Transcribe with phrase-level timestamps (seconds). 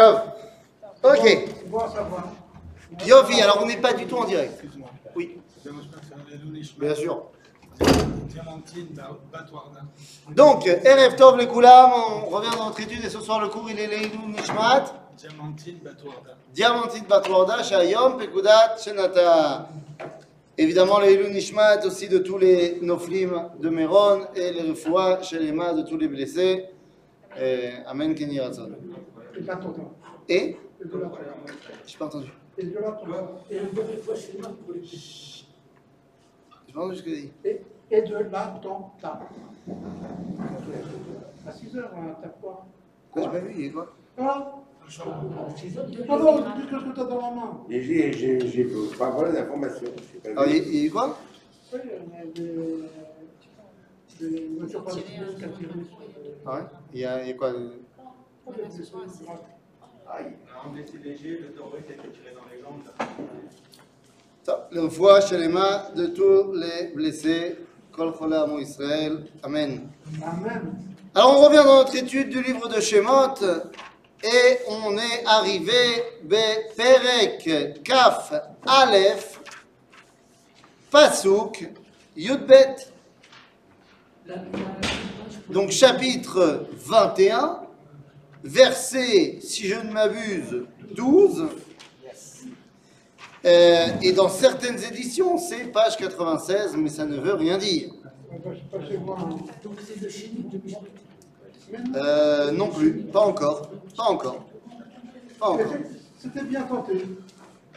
[0.00, 0.18] Top.
[1.02, 1.26] Ok.
[3.06, 4.62] Yovi, alors on n'est pas du tout en direct.
[5.14, 5.36] Oui.
[6.78, 7.24] Bien sûr.
[10.30, 13.68] Donc, Erev Tov le Koulam, on revient dans notre étude et ce soir le cours
[13.70, 14.84] il est Leilou Nishmat.
[15.18, 16.36] Diamantine Batwarda.
[16.54, 19.68] Diamantine Batwarda, Shayom, Pekudat, Shenata.
[20.56, 25.82] Évidemment, Leilou Nishmat aussi de tous les Noflim de Méron et les Refoua, Shelema de
[25.82, 26.70] tous les blessés.
[27.86, 28.70] Amen, Kenny Ratson.
[29.40, 29.94] Et pas ton temps.
[30.28, 31.20] Et Et de la Torah.
[31.86, 32.30] J'ai pas entendu.
[32.58, 33.00] Et de la.
[33.50, 35.44] Et de fois chez moi pour les J'ai
[36.74, 37.32] pas entendu ce que j'ai dit.
[37.44, 39.20] Et, et de la ton temps.
[41.46, 42.66] À 6 heures, hein, t'as quoi
[43.10, 44.54] Quoi, j'ai pas vu, il y a quoi Ah,
[44.86, 45.00] À 6
[45.78, 47.60] heures, non, non, dis ce que t'as dans la main.
[47.70, 48.64] J'ai, j'ai, j'ai
[48.98, 49.88] pas voilà d'informations.
[50.24, 51.18] Il y a- quoi
[51.72, 52.24] Oui, il y a
[54.28, 55.00] des, voitures qui
[56.44, 56.62] Ah ouais
[56.92, 57.52] il y a quoi
[58.46, 58.84] des-
[60.08, 60.32] Aïe.
[60.64, 62.82] Un blessé léger, le terroriste a été tiré dans les jambes.
[66.94, 67.56] Blessés.
[67.92, 69.26] Kol Chola Amo Israël.
[69.42, 69.88] Amen.
[70.22, 70.72] Amen.
[71.14, 73.34] Alors on revient dans notre étude du livre de Shemot
[74.22, 75.74] et on est arrivé
[76.76, 78.32] Perek Kaf
[78.66, 79.40] Aleph
[80.90, 81.68] Pasuk
[82.16, 82.76] Yudbet.
[85.48, 87.60] Donc chapitre 21,
[88.42, 91.48] verset, si je ne m'abuse, 12.
[93.46, 97.90] Euh, et dans certaines éditions, c'est page 96, mais ça ne veut rien dire.
[101.96, 104.44] Euh, non plus, pas encore, pas encore,
[105.38, 105.66] pas encore.
[105.72, 107.06] c'était- C'était bien tenté.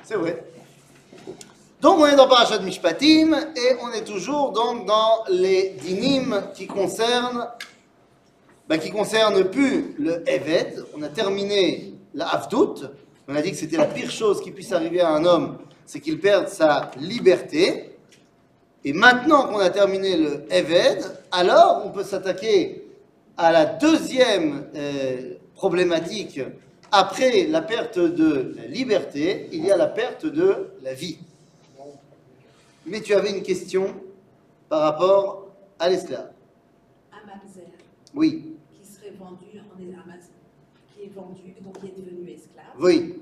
[0.03, 0.43] C'est vrai.
[1.79, 6.67] Donc on est dans Parashat Mishpatim et on est toujours donc dans les dinim qui
[6.67, 7.47] concernent,
[8.67, 10.85] bah, qui concernent plus le Eved.
[10.97, 12.75] On a terminé la Avdout.
[13.27, 15.99] On a dit que c'était la pire chose qui puisse arriver à un homme, c'est
[15.99, 17.97] qu'il perde sa liberté.
[18.85, 22.83] Et maintenant qu'on a terminé le Eved, alors on peut s'attaquer
[23.37, 26.41] à la deuxième euh, problématique.
[26.91, 31.17] Après la perte de la liberté, il y a la perte de la vie.
[32.85, 33.95] Mais tu avais une question
[34.67, 35.47] par rapport
[35.79, 36.29] à l'esclave.
[38.13, 38.52] Oui,
[39.13, 40.29] serait vendu en mamzer,
[40.93, 42.65] qui est vendu, donc qui est devenu esclave.
[42.79, 43.19] oui,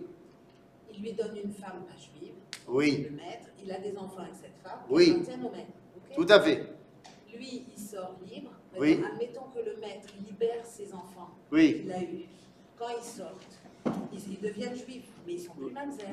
[0.94, 2.34] Il lui donne une femme pas juive,
[2.68, 5.08] oui, le maître, il a des enfants avec cette femme, Oui.
[5.28, 5.72] il au maître.
[6.16, 6.66] tout à fait.
[7.34, 8.52] Lui, il sort libre.
[8.74, 9.04] Maintenant, Oui.
[9.12, 12.26] Admettons que le maître libère ses enfants Oui, qu'il a eus.
[12.78, 13.60] Quand ils sortent,
[14.14, 16.06] ils, ils deviennent juifs, mais ils sont plus mamzer.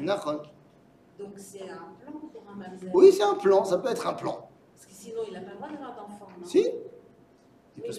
[1.19, 2.91] Donc c'est un plan pour un mamzer.
[2.95, 4.49] Oui, c'est un plan, ça peut être un plan.
[4.75, 6.47] Parce que sinon, il n'a pas le droit d'avoir d'enfants, non?
[6.47, 6.65] Si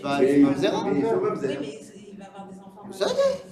[0.03, 0.85] Marier avec Mamzer.
[0.85, 2.91] Mais il faut même Oui, mais il va avoir des enfants.
[2.91, 3.44] Ça mamzer.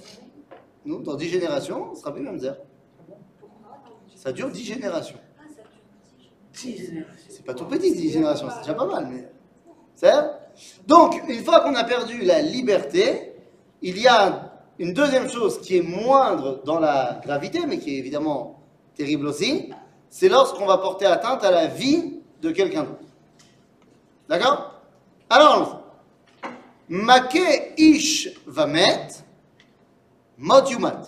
[0.84, 2.56] Nous, dans 10 générations, on sera plus Mamzer.
[3.38, 3.78] Pourquoi
[4.14, 5.18] Ça dure 10 générations.
[5.38, 5.80] Ah, ça dure
[6.12, 6.32] dix jours.
[6.52, 7.26] Six générations.
[7.28, 9.28] C'est pas tout petit, 10 générations, c'est déjà pas mal, mais.
[9.94, 10.12] C'est
[10.86, 13.34] Donc, une fois qu'on a perdu la liberté,
[13.82, 17.98] il y a une deuxième chose qui est moindre dans la gravité, mais qui est
[17.98, 18.62] évidemment
[18.94, 19.70] terrible aussi,
[20.08, 23.00] c'est lorsqu'on va porter atteinte à la vie de quelqu'un d'autre.
[24.28, 24.80] D'accord?
[25.30, 25.87] Alors,
[26.88, 29.08] Make ish vamet,
[30.38, 31.02] mot yumat.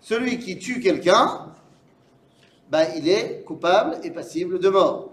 [0.00, 1.52] Celui qui tue quelqu'un,
[2.70, 5.12] bah, il est coupable et passible de mort.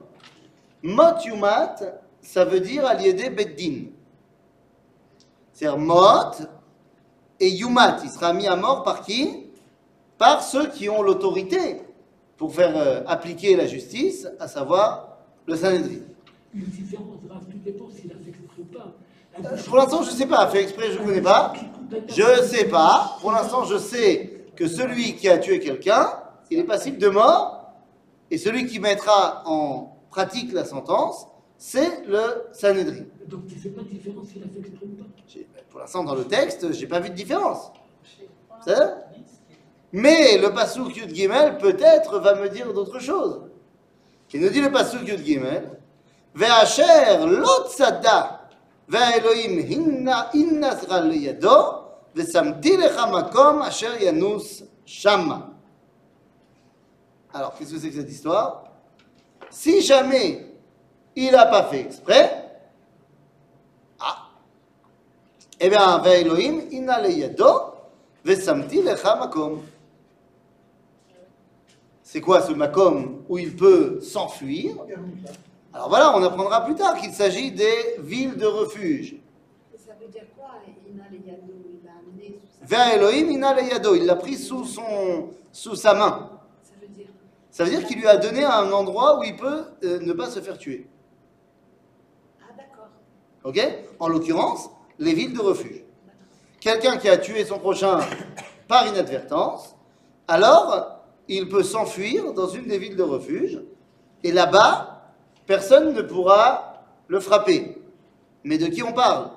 [0.81, 1.75] Mot yumat,
[2.21, 3.85] ça veut dire aliédé beddin.
[5.53, 6.31] C'est-à-dire mot
[7.39, 9.47] et yumat, il sera mis à mort par qui?
[10.17, 11.81] Par ceux qui ont l'autorité
[12.37, 16.01] pour faire euh, appliquer la justice, à savoir le Sanhedrin.
[16.53, 18.85] Une différence, Raph, tout dépend s'il a fait exprès ou pas.
[18.85, 19.24] Euh,
[19.67, 21.53] Pour l'instant, je ne sais pas, fait exprès, je ne connais pas.
[22.07, 23.17] Je ne sais pas.
[23.21, 26.13] Pour l'instant, je sais que celui qui a tué quelqu'un,
[26.49, 27.73] il est passible de mort.
[28.31, 33.05] Et celui qui mettra en pratique la sentence, c'est le Sanhedrin.
[33.27, 35.05] Donc tu ne fais pas de différence s'il a fait exprès ou pas?
[35.69, 37.71] Pour l'instant, dans le texte, j'ai pas vu de différence.
[38.65, 38.73] C'est
[39.91, 43.41] Mais le Passouk Yud Gimel, peut-être, va me dire d'autres choses.
[44.33, 45.79] Il nous dit le Passouk Yud Gimel,
[46.33, 47.45] Ve'asher lo
[48.87, 51.85] ve'elohim hinna innazra liyado,
[52.15, 55.51] ve'samti lecha makom asher yanus shama.
[57.33, 58.63] Alors, qu'est-ce que c'est que cette histoire?
[59.49, 60.47] Si jamais
[61.15, 62.59] il n'a pas fait exprès,
[63.99, 64.29] ah,
[65.59, 67.73] eh bien, ve'elohim inna liyado,
[68.23, 69.61] ve'samti lecha makom.
[72.03, 74.75] C'est quoi ce makom où il peut s'enfuir?
[75.75, 79.17] Alors voilà, on apprendra plus tard qu'il s'agit des villes de refuge.
[79.77, 80.47] Ça veut dire quoi
[80.87, 81.51] Il a les yados,
[81.81, 83.93] il a amené sous sa Vers Elohim, ina le yado.
[83.93, 86.31] Il l'a pris sous, son, sous sa main.
[86.63, 87.07] Ça veut dire.
[87.51, 90.29] Ça veut dire qu'il lui a donné un endroit où il peut euh, ne pas
[90.29, 90.87] se faire tuer.
[92.39, 92.87] Ah, d'accord.
[93.43, 93.59] Ok?
[93.99, 95.83] En l'occurrence, les villes de refuge.
[96.61, 97.99] Quelqu'un qui a tué son prochain
[98.69, 99.75] par inadvertance,
[100.29, 103.61] alors il peut s'enfuir dans une des villes de refuge,
[104.23, 104.94] et là-bas,
[105.45, 107.77] personne ne pourra le frapper.
[108.43, 109.29] Mais de qui on parle?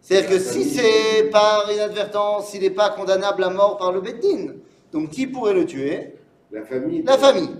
[0.00, 4.54] C'est-à-dire que si c'est par inadvertance, s'il n'est pas condamnable à mort par le Beddin,
[4.92, 6.16] donc qui pourrait le tuer?
[6.52, 7.02] La famille.
[7.02, 7.56] La famille.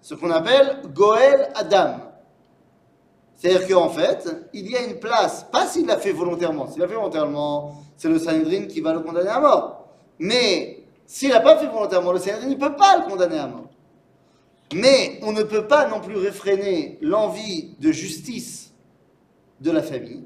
[0.00, 1.94] Ce qu'on appelle Goël Adam.
[3.36, 6.66] C'est-à-dire qu'en fait, il y a une place, pas s'il l'a fait volontairement.
[6.66, 9.88] S'il l'a fait volontairement, c'est le Sanhedrin qui va le condamner à mort.
[10.18, 13.67] Mais s'il n'a pas fait volontairement, le Sanhedrin ne peut pas le condamner à mort.
[14.74, 18.74] Mais on ne peut pas non plus réfréner l'envie de justice
[19.60, 20.24] de la famille.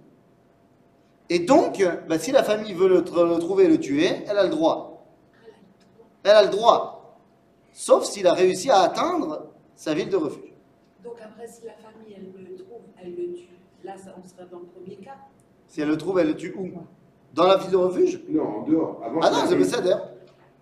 [1.30, 4.36] Et donc, bah, si la famille veut le, tr- le trouver et le tuer, elle
[4.38, 5.06] a le droit.
[6.24, 7.18] Elle a le droit.
[7.72, 10.52] Sauf s'il a réussi à atteindre sa ville de refuge.
[11.02, 13.48] Donc après, si la famille, elle le trouve, elle le tue.
[13.82, 15.16] Là, ça, on serait dans le premier cas.
[15.68, 16.68] Si elle le trouve, elle le tue où?
[17.32, 18.22] Dans la ville de refuge?
[18.28, 19.00] Non, en dehors.
[19.02, 20.02] Avant Ah non, c'est le arrive.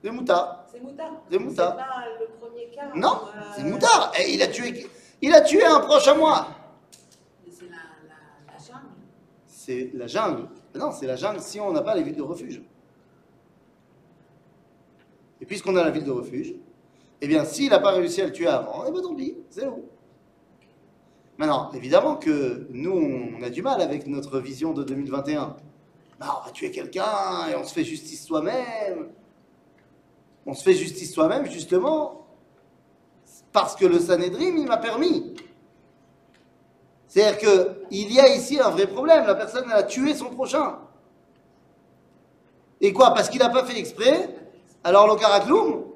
[0.03, 0.67] C'est Moutard.
[0.71, 1.23] C'est moutard.
[1.31, 1.77] C'est moutard.
[1.77, 1.85] Pas
[2.19, 2.91] le premier cas.
[2.95, 4.13] Non, où, euh, c'est Moutard.
[4.19, 4.87] Et il a tué,
[5.21, 6.47] il a tué un proche à moi.
[7.45, 7.77] mais C'est la,
[8.09, 8.89] la, la jungle.
[9.47, 10.49] C'est la jungle.
[10.75, 12.63] Non, c'est la jungle si on n'a pas les villes de refuge.
[15.41, 16.55] Et puisqu'on a la ville de refuge,
[17.21, 19.67] eh bien, s'il n'a pas réussi à le tuer avant, eh bien tant pis, c'est
[19.67, 19.85] où
[21.37, 25.57] Maintenant, évidemment que nous, on a du mal avec notre vision de 2021.
[26.19, 29.09] Bah, on va tuer quelqu'un et on se fait justice soi-même.
[30.47, 32.27] On se fait justice soi-même, justement,
[33.53, 35.35] parce que le Sanhedrin, il m'a permis.
[37.09, 39.27] C'est-à-dire qu'il y a ici un vrai problème.
[39.27, 40.79] La personne, elle a tué son prochain.
[42.81, 44.35] Et quoi Parce qu'il n'a pas fait exprès
[44.85, 45.87] Alors le caracloum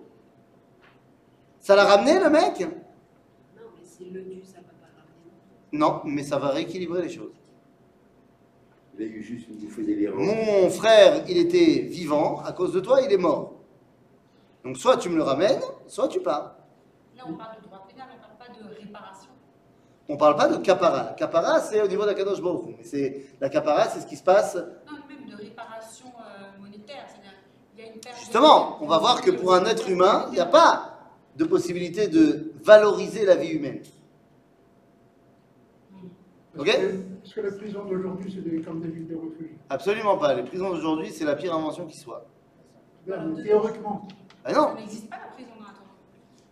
[1.61, 2.61] Ça l'a ramené, le mec?
[2.61, 5.73] Non, mais s'il le tue, ça ne va pas ramener.
[5.73, 7.33] Non, mais ça va rééquilibrer les choses.
[8.99, 10.21] Il a eu juste une bouffée délirante.
[10.21, 12.41] Mon frère, il était vivant.
[12.45, 13.54] À cause de toi, il est mort.
[14.65, 16.57] Donc soit tu me le ramènes, soit tu pars.
[17.17, 19.31] Là, on parle de droit pénal, on ne parle pas de réparation.
[20.09, 21.15] On parle pas de capara.
[21.17, 22.75] Capara, c'est au niveau d'Akadosh Baruch.
[22.79, 27.05] Mais c'est la capara, c'est ce qui se passe Non, même de réparation euh, monétaire.
[27.09, 27.33] C'est-à-dire,
[27.77, 30.27] il y a une perte de- Justement, on va voir que pour un être humain,
[30.29, 30.91] il n'y a pas
[31.37, 33.83] de possibilité de valoriser la vie humaine.
[36.57, 36.69] Ok?
[36.69, 36.95] Est-ce que-
[37.25, 40.35] Est-ce que la prison d'aujourd'hui, c'est des- comme des villes de refuge Absolument pas.
[40.35, 42.25] Les prisons d'aujourd'hui, c'est la pire invention qui soit.
[43.07, 43.15] Mais
[44.45, 45.95] Théoriquement, Ah Ça non, n'existe pas la prison dans la Torah.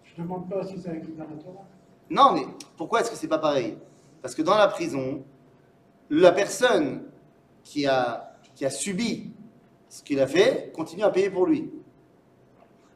[0.05, 1.67] je ne demande pas si ça existe dans la Torah.
[2.11, 2.47] non, mais
[2.77, 3.77] pourquoi est-ce que c'est pas pareil?
[4.21, 5.23] Parce que dans la prison,
[6.11, 7.03] la personne
[7.65, 9.33] qui a, qui a subi
[9.89, 11.71] ce qu'il a fait continue à payer pour lui.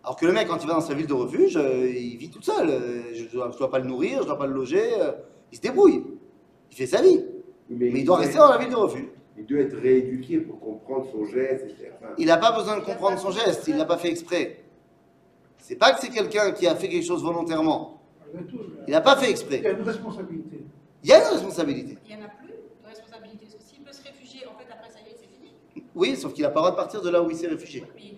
[0.02, 2.30] Alors que le mec, quand il va dans sa ville de refuge, euh, il vit
[2.30, 2.68] tout seul.
[2.70, 3.28] Euh, Je ne
[3.58, 5.00] dois, pas le nourrir, je ne dois pas le loger.
[5.00, 5.12] euh,
[5.50, 6.04] il se débrouille.
[6.70, 7.24] Il fait sa vie.
[7.68, 9.08] Mais il doit rester dans la ville de refuge.
[9.36, 11.90] Il doit être rééduqué pour comprendre son geste, etc.
[12.00, 14.62] Enfin, Il n'a pas besoin de comprendre son geste, il ne l'a pas fait exprès.
[15.66, 18.00] C'est pas que c'est quelqu'un qui a fait quelque chose volontairement.
[18.86, 19.66] Il n'a pas fait il y exprès.
[19.66, 20.64] a une responsabilité.
[21.02, 21.98] Il y a une responsabilité.
[22.08, 22.54] Il n'y en a plus de
[22.88, 23.46] responsabilité.
[23.58, 25.84] S'il peut se réfugier, en fait, après, ça y est, c'est fini.
[25.96, 27.82] Oui, sauf qu'il n'a pas le droit de partir de là où il s'est réfugié.
[27.96, 28.14] Mais qu'il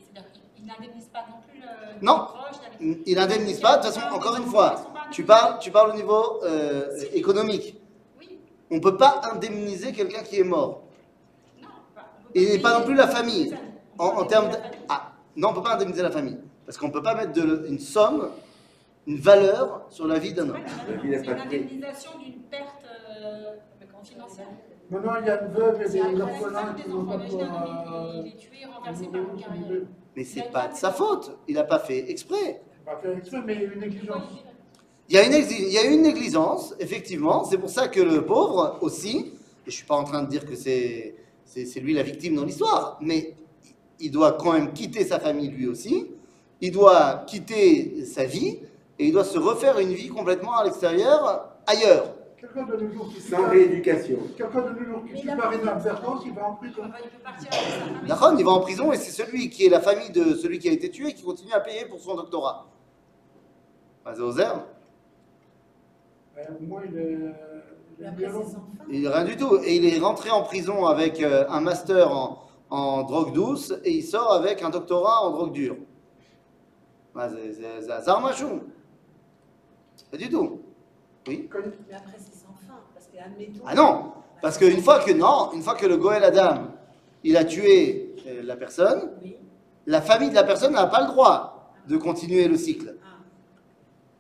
[0.59, 2.05] il n'indemnise pas non plus le.
[2.07, 2.19] Non.
[2.19, 3.79] le proche, il n'indemnise- Il n'indemnise pas.
[3.79, 4.75] De toute façon, encore une fois,
[5.11, 7.77] tu parles, tu parles au niveau euh, économique.
[8.21, 8.39] Oui,
[8.71, 10.83] On ne peut pas indemniser quelqu'un qui est mort.
[11.63, 11.69] non.
[11.95, 13.57] pas- Et pas non plus la famille.
[13.99, 14.53] On En, peut en indemniser termes de...
[14.53, 14.81] la famille.
[14.91, 16.39] Ah, non, on ne peut pas indemniser la famille.
[16.69, 18.29] Parce qu'on ne peut pas mettre de, une somme,
[19.07, 20.59] une valeur sur la vie d'un homme.
[21.03, 22.85] N'a C'est une indemnisation d'une perte
[23.25, 23.55] euh,
[24.05, 24.49] financière.
[24.91, 27.39] Maintenant, il y a une veuve et des orphelins qui n'ont enfants.
[27.39, 29.81] pas il est tué, renversé par une carrière.
[30.15, 31.39] Mais c'est pas de sa faute.
[31.49, 32.61] Il n'a pas fait exprès.
[32.85, 34.25] Pas fait exprès, mais une négligence.
[35.09, 37.45] Il y, a une il y a eu une négligence, effectivement.
[37.45, 39.31] C'est pour ça que le pauvre aussi, et
[39.65, 41.15] je ne suis pas en train de dire que c'est
[41.47, 43.37] c'est c'est lui la victime dans l'histoire, mais
[44.01, 46.09] il doit quand même quitter sa famille lui aussi.
[46.61, 48.59] Il doit quitter sa vie
[48.99, 52.15] et il doit se refaire une vie complètement à l'extérieur, ailleurs.
[52.37, 54.19] Quelqu'un de nos jours qui Sans rééducation.
[54.37, 56.83] Quelqu'un de nos jours qui par inadvertance, il va en prison.
[58.07, 60.69] D'accord Il va en prison et c'est celui qui est la famille de celui qui
[60.69, 62.67] a été tué qui continue à payer pour son doctorat.
[64.05, 64.65] Bah, c'est Ozer.
[66.39, 67.19] Euh, Moi, il est.
[67.99, 69.59] il est est rien du tout.
[69.65, 73.93] Et il est rentré en prison avec euh, un master en, en drogue douce et
[73.93, 75.77] il sort avec un doctorat en drogue dure.
[77.19, 78.61] Bah, c'est- c'est c'est hasard machou.
[80.09, 80.61] Pas du tout.
[81.27, 81.49] Oui
[81.89, 82.79] Mais après, c'est sans fin.
[82.95, 83.65] Parce que, admettons.
[83.67, 86.69] Ah non Parce qu'une fois que non, une fois que le Goël Adam,
[87.25, 89.37] il a tué euh, la personne, Oui.
[89.87, 92.95] la famille de la personne n'a pas le droit de continuer le cycle.
[93.03, 93.17] Ah,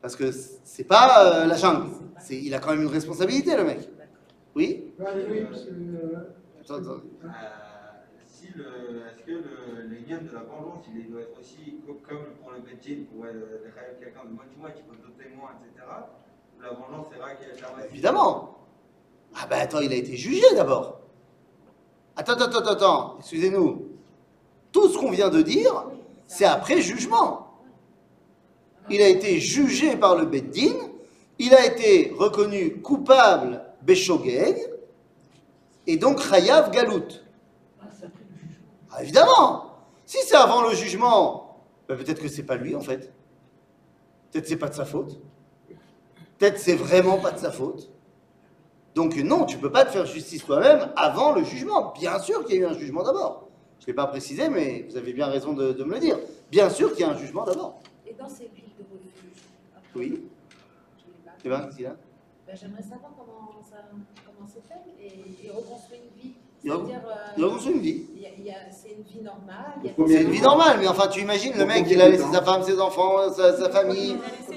[0.02, 0.32] Parce que
[0.64, 1.90] c'est pas euh, la jungle.
[2.18, 3.88] C'est- Il a quand même une responsabilité, le mec.
[4.56, 7.02] Oui c'est, euh, Attends, attends.
[8.56, 12.24] Euh, est-ce que le, les liens de la vengeance, il doit être aussi co- comme
[12.40, 13.30] pour le Beijing, pour euh,
[14.00, 15.86] quelqu'un de moitié qui pose d'autres témoins, etc.
[16.60, 18.56] La vengeance, c'est vrai qu'elle reste- Évidemment.
[19.36, 21.00] Ah ben attends, il a été jugé d'abord.
[22.16, 23.86] Attends, attends, attends, attends, excusez-nous.
[24.72, 25.84] Tout ce qu'on vient de dire,
[26.26, 27.46] c'est après jugement.
[28.90, 30.74] Il a été jugé par le Beddin,
[31.38, 34.56] il a été reconnu coupable Beshogeg,
[35.86, 37.04] et donc Chayav Galout.
[37.80, 38.64] Ah, c'est après le jugement.
[38.98, 39.64] Ah, évidemment
[40.04, 43.12] Si c'est avant le jugement, ben, peut-être que c'est pas lui en fait.
[44.32, 45.20] Peut-être c'est pas de sa faute.
[46.36, 47.90] Peut-être c'est vraiment pas de sa faute.
[48.96, 51.92] Donc non, tu peux pas te faire justice toi-même avant le jugement.
[51.92, 53.48] Bien sûr qu'il y a eu un jugement d'abord.
[53.78, 56.18] Je ne l'ai pas précisé, mais vous avez bien raison de, de me le dire.
[56.50, 57.80] Bien sûr qu'il y a un jugement d'abord.
[58.04, 59.42] Et dans ces villes de refuge
[59.94, 60.24] Oui.
[61.40, 61.68] C'est bien,
[62.44, 63.76] Ben, J'aimerais savoir comment ça
[64.26, 66.34] comment c'est fait et, et reconstruire une vie.
[66.64, 66.76] Il euh,
[67.36, 68.04] Il a reçu une vie.
[68.14, 69.74] il il c'est une vie normale.
[69.84, 72.42] il C'est une vie normale, mais enfin, tu imagines le mec, il a laissé sa
[72.42, 74.16] femme, ses enfants, sa, sa famille.
[74.50, 74.56] Il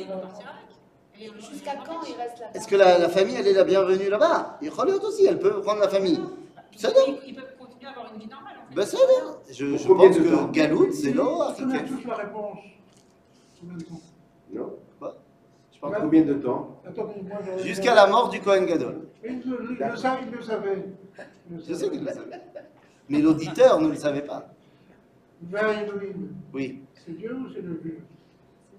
[1.19, 4.09] il Jusqu'à quand il reste là-bas Est-ce que la, la famille, elle est la bienvenue
[4.09, 4.57] là-bas?
[4.75, 6.19] Kholiot aussi, elle peut prendre la famille.
[6.75, 7.19] Ça Ils- donne.
[7.27, 8.53] Ils peuvent continuer à avoir une vie normale.
[8.63, 8.75] En fait.
[8.75, 9.35] Ben ça donne.
[9.51, 11.37] Je, pense que Galout, c'est l'eau.
[11.37, 12.57] On a tous la réponse.
[14.51, 14.73] Non
[15.81, 16.77] Combien de temps
[17.63, 19.07] Jusqu'à la mort du Kohen Gadol.
[19.23, 20.19] Il le, savait,
[21.67, 22.41] Je sais qu'il le savait.
[23.09, 24.47] Mais l'auditeur ne le savait pas.
[25.41, 26.81] Vers Elohim, Oui.
[26.93, 27.99] c'est Dieu ou c'est le vieux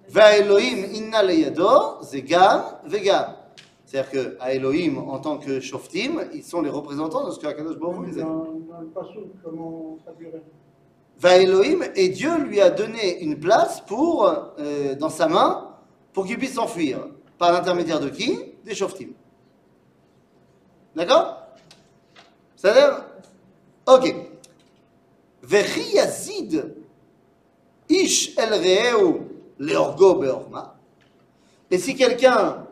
[0.09, 3.35] Va Elohim inna leyado, c'est gam, vegam.
[3.85, 7.47] C'est-à-dire que à Elohim, en tant que shoftim, ils sont les représentants de ce que
[7.47, 8.23] Akadosh Baruch disait.
[8.23, 8.45] dans,
[8.81, 10.43] le passou, comment traduirait
[11.19, 14.27] Va Elohim, et Dieu lui a donné une place pour,
[14.59, 15.72] euh, dans sa main
[16.13, 17.07] pour qu'il puisse s'enfuir.
[17.39, 18.39] Par l'intermédiaire de qui?
[18.65, 19.11] Des shoftim.
[20.95, 21.39] D'accord?
[22.63, 23.07] L'air
[23.87, 24.15] Ok.
[25.43, 25.99] Vechi
[27.89, 29.21] ish el re'eu
[29.59, 30.77] leorgo beorma.
[31.71, 32.67] Et si quelqu'un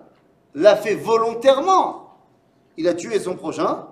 [0.55, 2.17] l'a fait volontairement,
[2.77, 3.87] il a tué son prochain,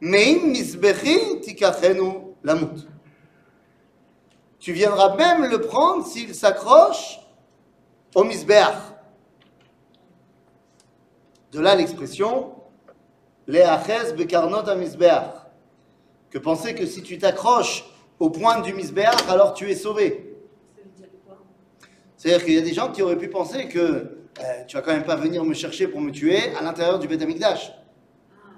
[0.00, 2.86] meim misbechi tikachenu lamut.
[4.58, 7.20] Tu viendras même le prendre s'il s'accroche
[8.14, 8.74] au misbeach.
[11.52, 12.54] De là l'expression
[13.46, 15.34] Leaches bekarnot a misbeach.
[16.30, 17.84] Que penser que si tu t'accroches
[18.18, 20.36] au point du misbeach, alors tu es sauvé.
[22.16, 24.92] C'est-à-dire qu'il y a des gens qui auraient pu penser que euh, tu vas quand
[24.92, 27.72] même pas venir me chercher pour me tuer à l'intérieur du Beth Amikdash.
[27.72, 28.50] Ah,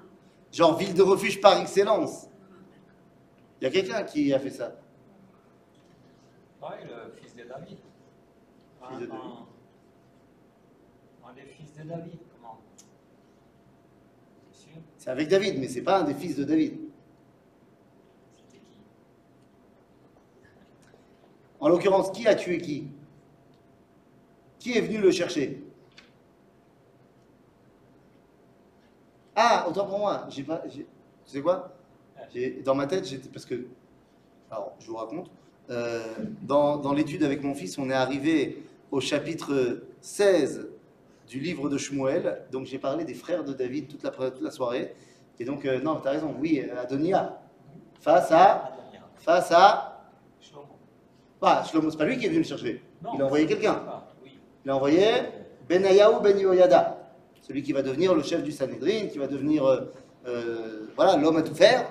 [0.51, 2.27] Genre ville de refuge par excellence.
[3.59, 4.75] Il y a quelqu'un qui a fait ça.
[6.61, 7.22] David.
[8.89, 9.21] Fils de David.
[11.23, 12.59] Un, un des fils de David, comment?
[14.97, 16.77] C'est avec David, mais c'est pas un des fils de David.
[18.35, 18.77] C'était qui?
[21.59, 22.87] En l'occurrence, qui a tué qui?
[24.59, 25.61] Qui est venu le chercher?
[29.35, 30.25] Ah, autant pour moi.
[30.29, 30.59] J'ai pas.
[30.69, 30.85] Tu
[31.25, 31.73] sais quoi?
[32.33, 33.65] J'ai- Dans ma tête, j'étais parce que.
[34.51, 35.29] Alors, je vous raconte.
[35.69, 36.01] Euh,
[36.41, 38.63] dans dans l'étude avec mon fils, on est arrivé
[38.93, 40.67] au chapitre 16
[41.27, 42.43] du livre de Shmuel.
[42.51, 44.93] Donc, j'ai parlé des frères de David toute la, toute la soirée.
[45.39, 46.35] Et donc, euh, non, tu as raison.
[46.39, 47.41] Oui, Adonia.
[48.01, 48.71] Face à.
[49.15, 50.05] Face à.
[50.39, 50.77] Shlomo.
[51.41, 52.83] Bah, Shlomo, c'est pas lui qui est venu le chercher.
[53.01, 53.81] Non, Il a envoyé quelqu'un.
[54.23, 54.37] Oui.
[54.63, 55.05] Il a envoyé
[55.67, 57.09] Benayahu Ben Yoyada,
[57.41, 59.91] celui qui va devenir le chef du Sanhedrin, qui va devenir euh,
[60.27, 61.89] euh, voilà l'homme à tout faire.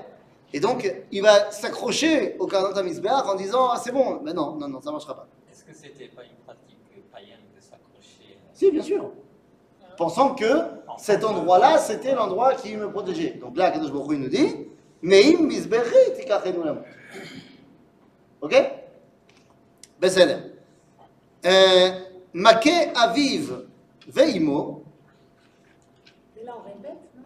[0.52, 4.20] Et donc, il va s'accrocher au Karnat en disant Ah, c'est bon.
[4.22, 5.26] Mais non, non, non, ça ne marchera pas.
[5.50, 6.72] Est-ce que c'était pas une pratique
[7.12, 9.10] païenne de s'accrocher euh, Si, bien sûr.
[9.96, 10.46] Pensant que
[10.96, 13.32] cet endroit-là, c'était l'endroit qui me protégeait.
[13.40, 14.68] Donc là, Kadosh Baruch nous dit
[15.02, 16.82] Meim Mizbechi Tikachenu Lamot.
[18.40, 18.54] Ok?
[20.00, 20.36] Beseder.
[21.44, 21.90] Euh,
[22.32, 23.66] Make Aviv
[24.06, 24.84] Veimo.
[26.40, 27.22] Et là, on répète, non?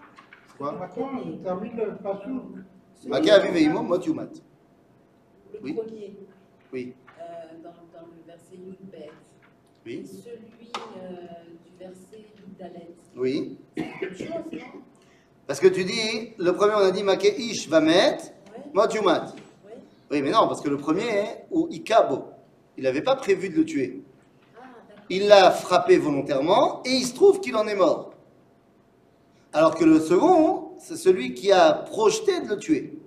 [0.57, 0.73] Quoi?
[0.73, 2.41] Maintenant, on termine le passou.
[3.09, 4.29] Make Aviv Veimo, Mot Yumat.
[5.53, 6.17] Le premier,
[6.73, 6.95] Oui.
[7.21, 7.23] euh,
[7.63, 9.11] dans, dans le verset Yudbet,
[9.87, 10.05] Oui.
[10.05, 11.11] celui euh,
[11.65, 12.27] du verset
[13.17, 13.59] Oui.
[13.77, 14.81] c'est la même chose, non?
[15.47, 19.27] Parce que tu dis, le premier, on a dit Make Ish Vamet, Ouais, Mot Yumat.
[19.65, 19.73] ouais.
[20.11, 22.25] Oui, mais non, parce que le premier ou Ikabo.
[22.77, 24.03] Il n'avait pas prévu de le tuer.
[24.59, 24.65] Ah.
[25.09, 28.13] Il l'a frappé volontairement et il se trouve qu'il en est mort.
[29.53, 32.99] Alors que le second, c'est celui qui a projeté de le tuer.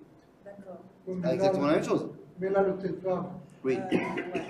[0.46, 0.80] D'accord.
[1.24, 2.08] Là, exactement la même chose.
[2.40, 3.30] Mais là, le tétra,
[3.66, 3.78] Oui.
[3.78, 4.46] Euh, ouais.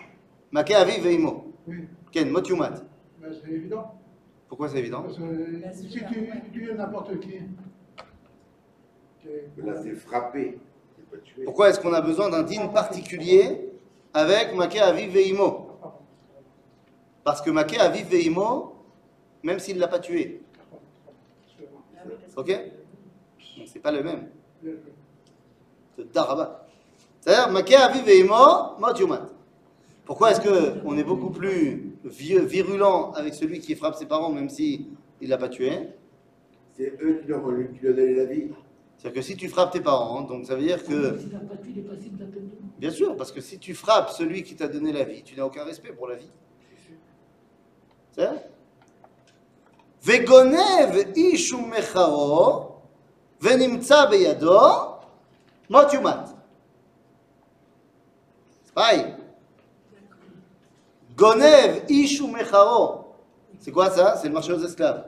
[0.52, 1.54] Maké aviv veimo.
[1.68, 2.82] oui, Ken, mot yumat.
[3.22, 3.96] ben, c'est évident.
[4.48, 5.04] Pourquoi c'est évident?
[5.04, 7.40] Parce que Là, si tu tues n'importe qui,
[9.58, 10.58] Là, c'est frappé.
[10.96, 11.44] C'est pas tué.
[11.44, 13.70] Pourquoi est-ce qu'on a besoin d'un din particulier
[14.14, 15.68] avec Maké aviv veimo
[17.24, 18.76] Parce que Maké aviv veimo,
[19.44, 20.42] même s'il ne l'a pas tué.
[21.96, 22.02] Ah
[22.38, 22.60] Ok?
[23.68, 24.30] C'est pas le même.
[25.96, 26.66] C'est Daraba.
[27.20, 29.28] C'est-à-dire, Maké aviv veimo, mot yumat.
[30.06, 34.50] Pourquoi est-ce qu'on est beaucoup plus vieux, virulent avec celui qui frappe ses parents, même
[34.50, 34.88] s'il
[35.22, 35.72] ne l'a pas tué
[36.76, 38.48] C'est eux qui leur ont qui lui ont donné la vie.
[38.98, 41.52] C'est-à-dire que si tu frappes tes parents, donc ça veut dire que, de mort.
[42.78, 45.44] bien sûr, parce que si tu frappes celui qui t'a donné la vie, tu n'as
[45.46, 46.32] aucun respect pour la vie.
[48.12, 48.28] C'est
[50.02, 51.14] Vegonev
[53.40, 55.00] venimtsa beyado,
[55.70, 56.26] mot yumat.
[58.66, 59.19] C'est pareil.
[61.20, 63.06] Gonev ishu mecharo.
[63.60, 64.16] C'est quoi ça?
[64.16, 65.04] C'est le marché aux esclaves.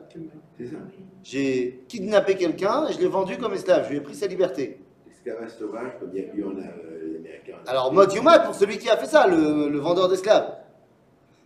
[1.24, 3.86] J'ai kidnappé quelqu'un et je l'ai vendu comme esclave.
[3.86, 4.82] Je lui ai pris sa liberté.
[5.08, 6.51] L'esclavage sauvage, comme il y a eu en.
[7.68, 10.58] Alors, mot yumat pour celui qui a fait ça, le, le vendeur d'esclaves.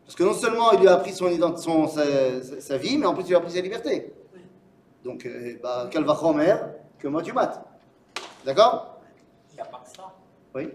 [0.05, 3.05] Parce que non seulement il lui a pris son, son- sa, sa- sa vie, mais
[3.05, 4.13] en plus il lui a pris sa liberté.
[5.03, 6.15] Donc, euh, bah, va
[6.99, 7.63] que mot yumat.
[8.45, 8.99] D'accord?
[9.51, 10.13] Il n'y a pas que ça.
[10.55, 10.69] Oui.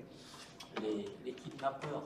[0.83, 2.05] Les, les kidnappeurs,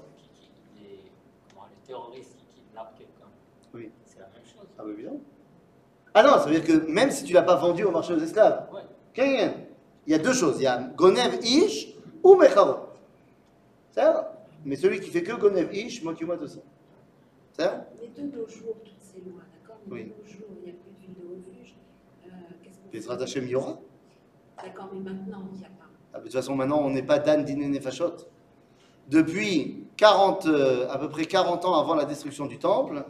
[1.87, 3.29] terroristes qui kidnappent quelqu'un,
[3.73, 3.91] Oui.
[4.05, 4.67] c'est la même chose.
[4.79, 5.21] Ah, bah, évidemment.
[6.15, 8.19] Ah non, ça veut dire que même si tu l'as pas vendu au marché aux
[8.19, 8.81] esclaves, Ouais.
[10.07, 10.57] Il y a deux choses.
[10.59, 12.89] Il y a Gonev Ish ou Mecharo.
[13.93, 16.61] C'est ça Mais celui qui fait que Gonev Ish, mot yumat aussi.
[17.53, 19.77] C'est ça Mais de nos jours, toutes ces lois, d'accord?
[19.87, 20.03] Mais Oui.
[20.05, 21.75] de nos jours, il n'y a plus de refuge.
[22.27, 22.31] Euh,
[22.63, 23.79] Qu'est-ce qu'on fait?
[24.65, 25.85] D'accord, mais maintenant, il n'y a pas.
[26.13, 28.17] Ah, De toute façon, maintenant, on n'est pas Dan Diné Nefashot.
[29.09, 33.05] Depuis 40, euh, à peu près 40 ans avant la destruction du temple,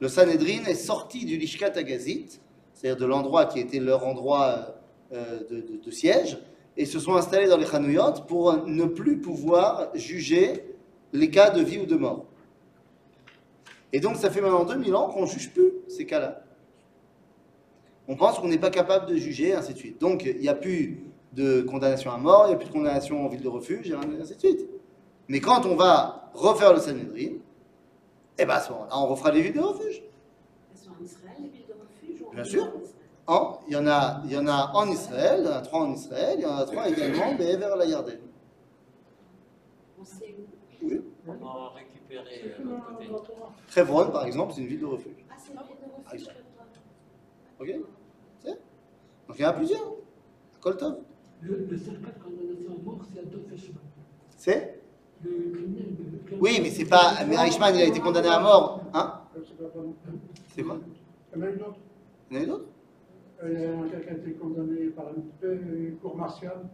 [0.00, 2.40] le Sanhedrin est sorti du Lishkat Agazit,
[2.74, 4.74] c'est-à-dire de l'endroit qui était leur endroit
[5.12, 6.38] euh, de, de- siège,
[6.76, 10.64] et se sont installés dans les Chanouyot pour ne plus pouvoir juger
[11.12, 12.24] les cas de vie ou de mort.
[13.92, 16.42] Et donc, ça fait maintenant 2000 ans qu'on ne juge plus ces cas-là.
[18.06, 20.00] On pense qu'on n'est pas capable de juger, ainsi de suite.
[20.00, 23.24] Donc, il n'y a plus de condamnation à mort, il n'y a plus de condamnation
[23.24, 24.68] en ville de refuge, et ainsi de suite.
[25.28, 27.38] Mais quand on va refaire le Sanhedrin,
[28.38, 30.02] eh ben à ce moment-là, on refera les villes de refuge.
[30.70, 32.64] Elles sont en Israël, les villes de refuge ou en Bien sûr.
[32.66, 32.84] d'Israël
[33.26, 35.60] En- Il y, en a, il y en a en Israël, il y en a
[35.60, 38.18] trois en Israël, il y en a trois également, mais vers la Yarden.
[40.00, 40.86] On sait où?
[40.86, 41.00] Oui.
[41.26, 42.24] On a récupéré
[42.56, 43.80] C'est euh, l'autre côté.
[43.80, 45.12] Hebron, par exemple, c'est une ville de refuge.
[45.28, 47.66] Ah, c'est une ville de refuge, crois.
[47.66, 47.74] Ok
[48.40, 48.48] C'est
[49.28, 49.80] Donc il y en a plusieurs.
[49.88, 50.98] À Koltov.
[51.42, 53.82] Le, le seul cas de condamnation à mort, c'est Adolf Eichmann.
[54.38, 54.77] C'est
[56.40, 57.24] Oui, mais c'est pas.
[57.26, 58.82] Mais Eichmann, il a été condamné à mort.
[58.94, 59.20] Hein
[60.54, 60.78] C'est quoi?
[61.34, 61.78] Il y en a une autre.
[62.30, 62.66] Il y en a d'autres
[63.42, 66.68] Euh, Il y a quelqu'un qui a été condamné par une, une cour martiale,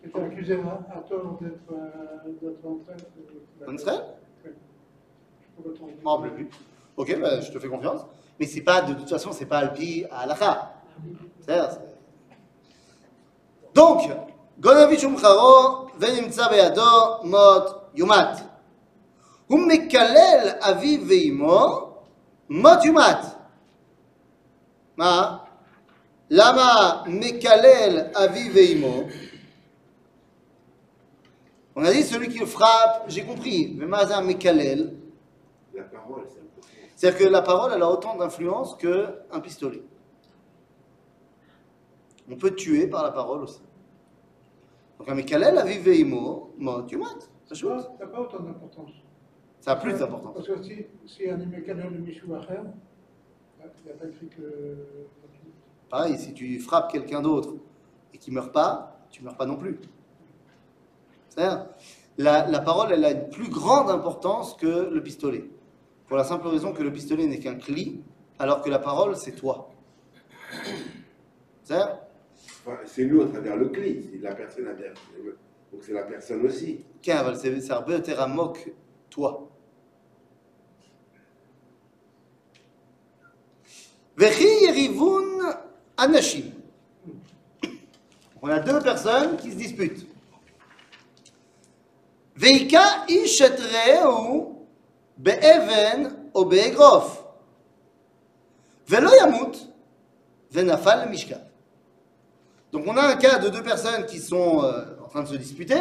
[0.00, 3.66] qui était accusé à, tort d'être euh, d'être en train de.
[3.66, 3.72] En
[6.02, 6.48] m'en rappelle plus.
[6.96, 8.06] Ok, bah, je te fais confiance.
[8.38, 10.26] Mais c'est pas, de toute façon, c'est pas Alpi à
[11.40, 11.80] c'est-
[13.74, 14.02] Donc,
[14.59, 18.49] Gonavi Shumcharo, Venimtsa Beado, Mot Yumat.
[19.49, 21.89] הוא מקלל אביו ואמו,
[22.49, 23.17] מות יומת.
[24.97, 25.37] מה?
[26.29, 29.03] למה מקלל אביו ואמו?
[31.75, 33.73] On a dit celui qui le frappe, j'ai compris.
[33.77, 34.89] Mais מה זה המקלל?
[35.73, 36.67] La parole, c'est important.
[36.95, 39.81] C'est-à-dire que la parole, elle a autant d'influence qu'un pistolet.
[42.29, 43.61] On peut tuer par la parole aussi.
[44.98, 47.18] Donc un Mekalel, aviv veimo, mot yumat.
[47.46, 47.54] Ça
[48.00, 48.90] n'a pas autant d'importance.
[49.60, 50.34] Ça a plus d'importance.
[50.34, 52.60] Parce que si, si un mécanisme de Michou Acher,
[53.60, 54.86] il n'y a pas écrit que.
[55.88, 57.54] Pareil, si tu frappes quelqu'un d'autre
[58.12, 59.78] et qu'il ne meurt pas, tu ne meurs pas non plus.
[61.28, 61.66] C'est-à-dire,
[62.18, 65.50] la, la parole, elle a une plus grande importance que le pistolet.
[66.06, 68.02] Pour la simple raison que le pistolet n'est qu'un cli,
[68.38, 69.70] alors que la parole, c'est toi.
[71.62, 71.98] C'est-à-dire,
[72.86, 76.84] c'est nous à travers le cli, c'est la personne à Donc c'est la personne aussi.
[77.02, 78.70] Car elle s'est servi à moque,
[79.10, 79.50] toi.
[88.42, 90.06] On a deux personnes qui se disputent.
[92.36, 94.54] Veika ishetreu
[95.18, 97.24] be'even ou be'egrof.
[98.86, 99.56] Velo yamut,
[100.50, 101.53] venafal mishkat.
[102.74, 105.36] Donc on a un cas de deux personnes qui sont euh, en train de se
[105.36, 105.80] disputer.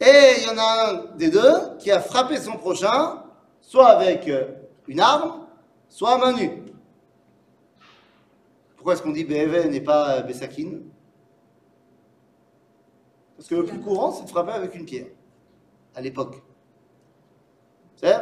[0.00, 3.22] Et il y en a un des deux qui a frappé son prochain,
[3.60, 4.46] soit avec euh,
[4.88, 5.46] une arme,
[5.90, 6.62] soit à main nue.
[8.76, 10.78] Pourquoi est-ce qu'on dit BEV n'est pas euh, Bessakin
[13.36, 15.08] Parce que le plus courant, c'est de frapper avec une pierre,
[15.94, 16.42] à l'époque.
[17.96, 18.16] C'est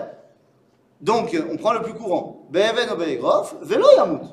[1.00, 2.48] Donc, on prend le plus courant.
[2.50, 4.26] BEV no Be'egrof, vélo Yamut.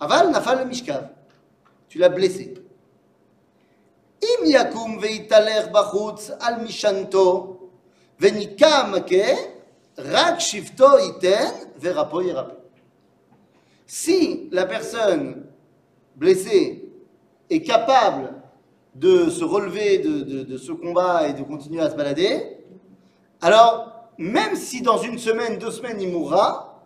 [0.00, 1.13] Aval nafal mishkav.
[1.94, 2.52] Tu l'as blessé.
[13.86, 15.46] Si la personne
[16.16, 16.88] blessée
[17.48, 18.42] est capable
[18.96, 22.56] de se relever de ce combat et de continuer à se balader,
[23.40, 26.82] alors même si dans une semaine, deux semaines, il mourra,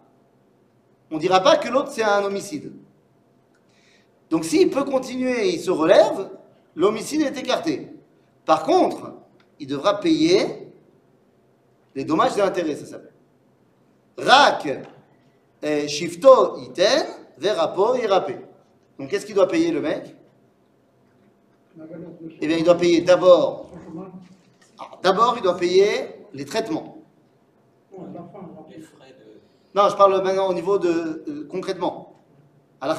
[1.10, 2.74] on ne dira pas que l'autre c'est un homicide.
[4.30, 6.30] Donc s'il peut continuer et il se relève,
[6.74, 7.88] l'homicide est écarté.
[8.44, 9.14] Par contre,
[9.58, 10.72] il devra payer
[11.94, 13.12] les dommages et intérêts, ça s'appelle.
[14.18, 14.68] Rak
[15.88, 17.04] shifto iten,
[17.38, 18.32] verapo irape.
[18.98, 20.14] Donc qu'est-ce qu'il doit payer le mec?
[22.40, 23.70] Eh bien, il doit payer d'abord,
[24.78, 26.98] alors, d'abord il doit payer les traitements.
[29.74, 32.14] Non, je parle maintenant au niveau de euh, concrètement.
[32.80, 32.94] À la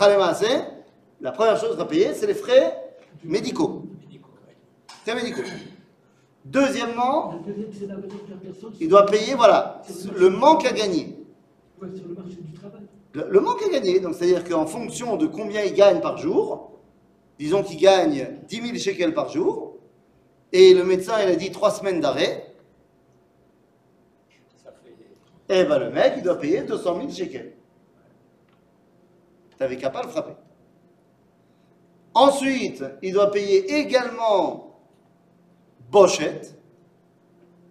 [1.21, 3.83] la première chose doit payer, c'est les frais médicaux.
[5.03, 5.43] Frais médicaux.
[6.45, 7.33] Deuxièmement,
[8.79, 9.81] il doit payer, voilà,
[10.15, 11.17] le manque à gagner.
[13.13, 16.79] le manque à gagner, donc c'est-à-dire qu'en fonction de combien il gagne par jour,
[17.37, 19.77] disons qu'il gagne 10 000 shekels par jour,
[20.51, 22.55] et le médecin il a dit 3 semaines d'arrêt,
[25.47, 25.61] fait.
[25.61, 27.53] eh ben le mec il doit payer 200 000 shekels.
[29.57, 30.33] T'avais qu'à pas le frapper.
[32.13, 34.79] Ensuite, il doit payer également
[35.91, 36.55] Bochette.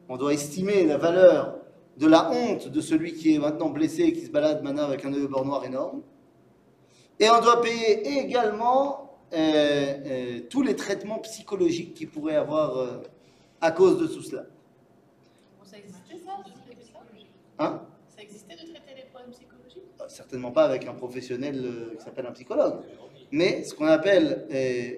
[0.08, 1.56] On doit estimer la valeur
[1.96, 5.04] de la honte de celui qui est maintenant blessé et qui se balade maintenant avec
[5.04, 6.02] un œil au bord noir énorme.
[7.20, 13.02] Et on doit payer également euh, euh, tous les traitements psychologiques qu'il pourrait avoir euh,
[13.60, 14.44] à cause de tout cela.
[15.58, 17.00] Bon, ça existait ça, de traiter ça
[17.58, 17.82] Hein?
[18.08, 19.82] Ça existait de traiter les problèmes psychologiques?
[20.06, 22.80] Certainement pas avec un professionnel qui s'appelle un psychologue.
[23.30, 24.90] Mais ce qu'on appelle, euh,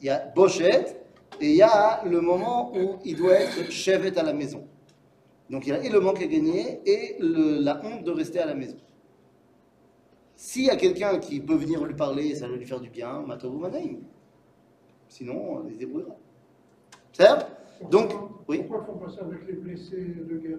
[0.00, 0.96] il y a Bochette
[1.40, 4.66] et il y a le moment où il doit être chevet à la maison.
[5.48, 8.38] Donc il y a et le manque à gagner et le- la honte de rester
[8.40, 8.76] à la maison.
[10.36, 13.20] S'il y a quelqu'un qui peut venir lui parler, ça va lui faire du bien,
[13.22, 13.98] Matovu Manaim.
[15.08, 16.16] Sinon, on les débrouillera.
[17.12, 17.48] C'est ça
[17.90, 18.10] Donc,
[18.48, 18.58] oui.
[18.58, 19.96] Pourquoi faut passer avec les blessés
[20.28, 20.58] de guerre?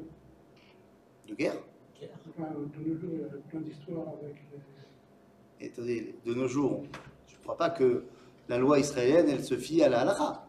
[1.28, 1.56] De guerre?
[2.30, 4.60] Enfin, de nos jours, il y a plein d'histoires avec les...
[5.62, 5.72] Et
[6.26, 6.84] de nos jours,
[7.28, 8.04] je ne crois pas que
[8.50, 10.44] la loi israélienne, elle se fie à la halakha.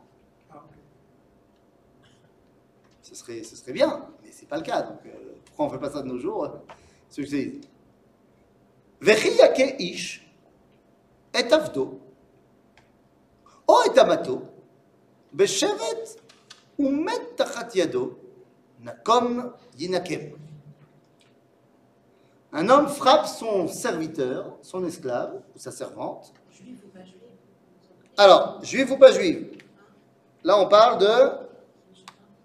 [3.03, 4.81] Ce serait, ce serait bien, mais ce n'est pas le cas.
[4.83, 6.49] Donc, euh, pourquoi on ne fait pas ça de nos jours
[7.11, 7.61] Ce que je dis?
[9.03, 10.25] Vechiyake ish
[11.35, 12.01] et avdo
[13.67, 14.43] o et amato
[15.33, 16.17] beshevet
[16.79, 18.19] umet tachat yado
[18.81, 20.42] nakom yinakem.
[22.53, 26.35] Un homme frappe son serviteur, son esclave ou sa servante.
[26.51, 27.17] Juif ou pas juif?
[28.19, 29.39] Alors, juif ou pas juif?
[30.45, 31.07] Là, on parle de.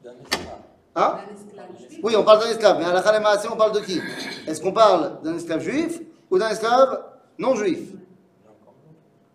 [0.03, 0.59] D'un esclave.
[0.95, 1.17] Hein?
[1.19, 3.99] Un esclave juif Oui, on parle d'un esclave, mais à la on parle de qui?
[4.47, 7.03] Est-ce qu'on parle d'un esclave juif ou d'un esclave
[7.37, 7.91] non juif?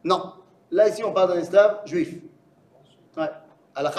[0.05, 0.33] Non.
[0.71, 2.17] Là, ici, on parle d'un esclave juif.
[3.17, 3.31] Ouais.
[3.75, 3.93] À la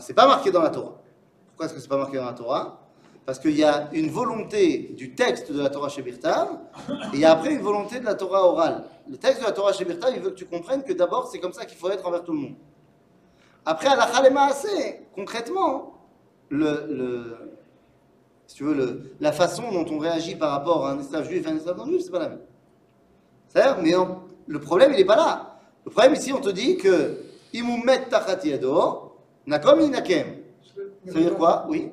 [0.00, 0.94] c'est pas marqué dans la Torah.
[1.48, 2.81] Pourquoi est-ce que c'est pas marqué dans la Torah?
[3.24, 6.14] Parce qu'il y a une volonté du texte de la Torah chez et
[7.14, 8.84] il y a après une volonté de la Torah orale.
[9.08, 11.52] Le texte de la Torah chez il veut que tu comprennes que d'abord, c'est comme
[11.52, 12.54] ça qu'il faut être envers tout le monde.
[13.64, 15.94] Après, à la Khalemahasé, concrètement,
[16.48, 17.36] le, le,
[18.48, 21.46] si tu veux, le- la façon dont on réagit par rapport à un esclave juif
[21.46, 22.40] et un esclave non juif, c'est pas la même.
[23.48, 23.92] C'est-à-dire, mais
[24.48, 25.58] le problème, il n'est pas là.
[25.84, 27.18] Le problème ici, on te dit que
[27.52, 29.12] yado,
[29.46, 30.38] nakom inakem.
[31.06, 31.66] Ça veut dire quoi?
[31.68, 31.92] Oui.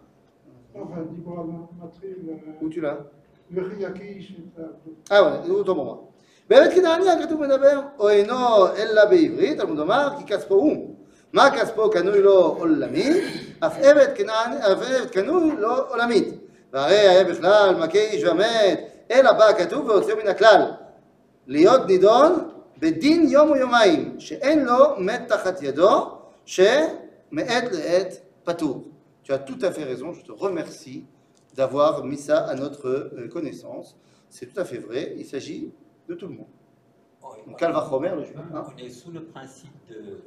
[2.62, 2.96] Où tu l'as
[3.50, 4.60] Vechi Yakish, et
[5.12, 5.96] אה, וואלה, זה אותו מורה.
[6.48, 10.94] באמת כנעני הכתוב מדבר, או אינו אלא בעברית, תלמוד אמר, כי כספו הוא.
[11.32, 13.24] מה כספו קנוי לו עולמית,
[13.60, 16.28] אף עבד כנעני- אף עבד קנוי לו עולמית.
[16.72, 20.62] והרי היה בכלל מכה איש ומת, אלא בא הכתוב והוציאו מן הכלל.
[21.46, 26.10] להיות נידון בדין יום או יומיים, שאין לו מת תחת ידו,
[26.44, 28.84] שמעת לעת פטור.
[29.23, 31.05] Tu as tout à fait raison, je te remercie
[31.55, 33.97] d'avoir mis ça à notre euh, connaissance.
[34.29, 35.71] C'est tout à fait vrai, il s'agit
[36.07, 36.47] de tout le monde.
[37.21, 37.59] Oh, Donc.
[37.59, 38.37] Calvachomer, le juif.
[38.53, 38.63] hein.
[38.73, 40.21] On est sous le principe de,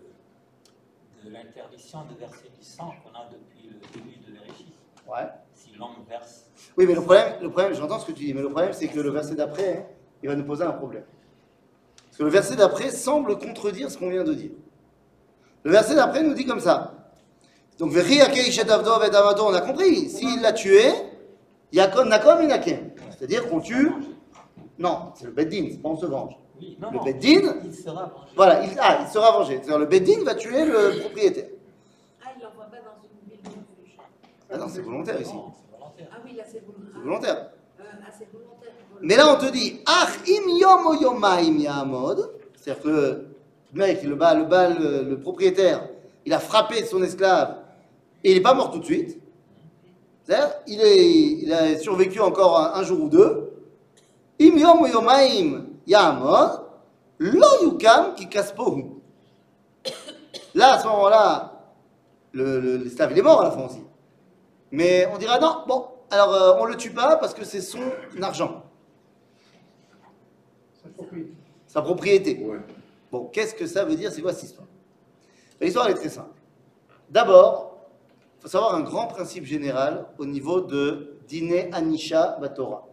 [1.25, 4.75] de l'interdiction de verser du sang qu'on a depuis le début de l'Éréchie.
[5.11, 5.29] Ouais.
[5.53, 8.43] Si l'homme verse, Oui, mais le problème, le problème j'entends ce que tu dis, mais
[8.43, 9.87] le problème, c'est que le verset d'après, hein,
[10.23, 11.05] il va nous poser un problème.
[12.07, 14.53] Parce que le verset d'après semble contredire ce qu'on vient de dire.
[15.65, 16.94] Le verset d'après nous dit comme ça.
[17.79, 20.09] Donc, on a compris.
[20.09, 20.93] S'il l'a tué,
[21.73, 22.91] Yakom Nakom Inakem.
[23.11, 23.91] C'est-à-dire qu'on tue.
[24.79, 26.37] Non, c'est le Beddin, c'est pas on se venge.
[26.61, 28.33] oui, non, Le Beddin, il sera vengé.
[28.35, 29.55] voilà, il, ah, il sera vengé.
[29.57, 31.47] C'est-à-dire le Beddin va tuer le propriétaire.
[32.25, 33.51] Ah, il l'envoie pas dans une ville de.
[34.51, 35.33] Ah non, c'est volontaire ici.
[35.33, 36.09] Non, c'est volontaire.
[36.13, 36.91] Ah oui, là c'est volontaire.
[36.93, 37.51] C'est volontaire.
[37.81, 38.73] Euh, ah, c'est volontaire.
[39.01, 42.31] Mais là, on te dit, Ach im yom yomaim yamod.
[42.57, 43.27] C'est-à-dire que le
[43.73, 45.89] mec, le, bas, le, bas, le, le propriétaire,
[46.27, 47.64] il a frappé son esclave
[48.25, 49.21] et il n'est pas mort tout de suite.
[50.25, 53.53] C'est-à-dire, il, est, il a survécu encore un, un jour ou deux.
[54.41, 56.63] Im yom yomaim yamod.
[57.19, 58.85] Lo yukam ki kaspohu.
[60.55, 61.53] Là, à ce moment-là,
[62.33, 63.83] le- le- l'esclave, il est mort à la fin aussi.
[64.73, 67.81] Mais on dira, non, bon, alors euh, on le tue pas parce que c'est son
[68.23, 68.63] argent
[70.83, 71.33] sa propriété.
[71.67, 72.39] sa propriété.
[72.45, 72.59] Ouais.
[73.13, 74.11] Bon, qu'est-ce que ça veut dire?
[74.13, 74.67] C'est quoi cette histoire?
[75.61, 76.35] L'histoire elle est très simple.
[77.11, 77.74] D'abord,
[78.45, 82.87] faut savoir un grand principe général au niveau de Diné Anisha Batora,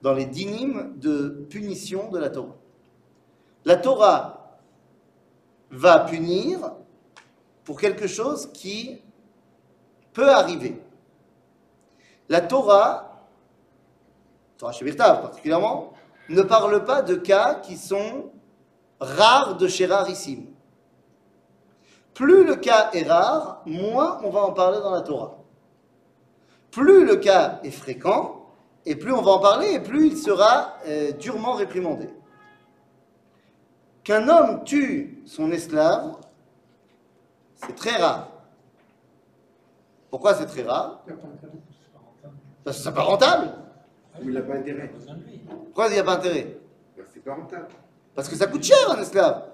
[0.00, 2.56] dans les dynimes de punition de la Torah.
[3.66, 4.56] La Torah
[5.70, 6.72] va punir
[7.64, 9.02] pour quelque chose qui
[10.14, 10.80] peut arriver.
[12.30, 13.26] La Torah,
[14.56, 15.92] Torah Shebirtav particulièrement,
[16.30, 18.32] ne parle pas de cas qui sont
[19.00, 20.46] rares de chez rarissime.
[22.18, 25.38] Plus le cas est rare, moins on va en parler dans la Torah.
[26.72, 28.44] Plus le cas est fréquent,
[28.84, 32.10] et plus on va en parler, et plus il sera euh, durement réprimandé.
[34.02, 36.16] Qu'un homme tue son esclave,
[37.54, 38.28] c'est très rare.
[40.10, 41.04] Pourquoi c'est très rare?
[41.06, 41.52] Il n'y a pas intérêt.
[42.64, 43.54] Parce que c'est pas rentable.
[44.20, 44.90] Il n'a pas intérêt.
[45.66, 46.58] Pourquoi il n'y a pas intérêt?
[46.96, 47.68] Ben, C'est pas rentable.
[48.16, 49.44] Parce que ça coûte cher un esclave.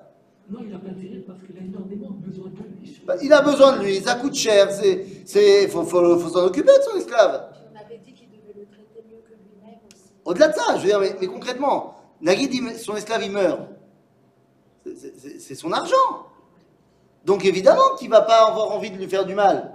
[0.51, 2.65] Non, il n'a pas intérêt parce qu'il a énormément besoin de lui.
[2.65, 2.74] Bah,
[3.23, 6.83] il a besoin de lui, ça coûte cher, c'est, faut, faut, faut s'en occuper de
[6.83, 7.51] son esclave.
[7.73, 10.11] On avait dit qu'il devait le traiter mieux que lui-même aussi.
[10.25, 13.61] Au-delà de ça, je veux dire, mais, mais concrètement, Nagui dit son esclave il meurt.
[15.39, 16.27] C'est- son argent.
[17.25, 19.73] Donc évidemment qu'il va pas avoir envie de lui faire du mal.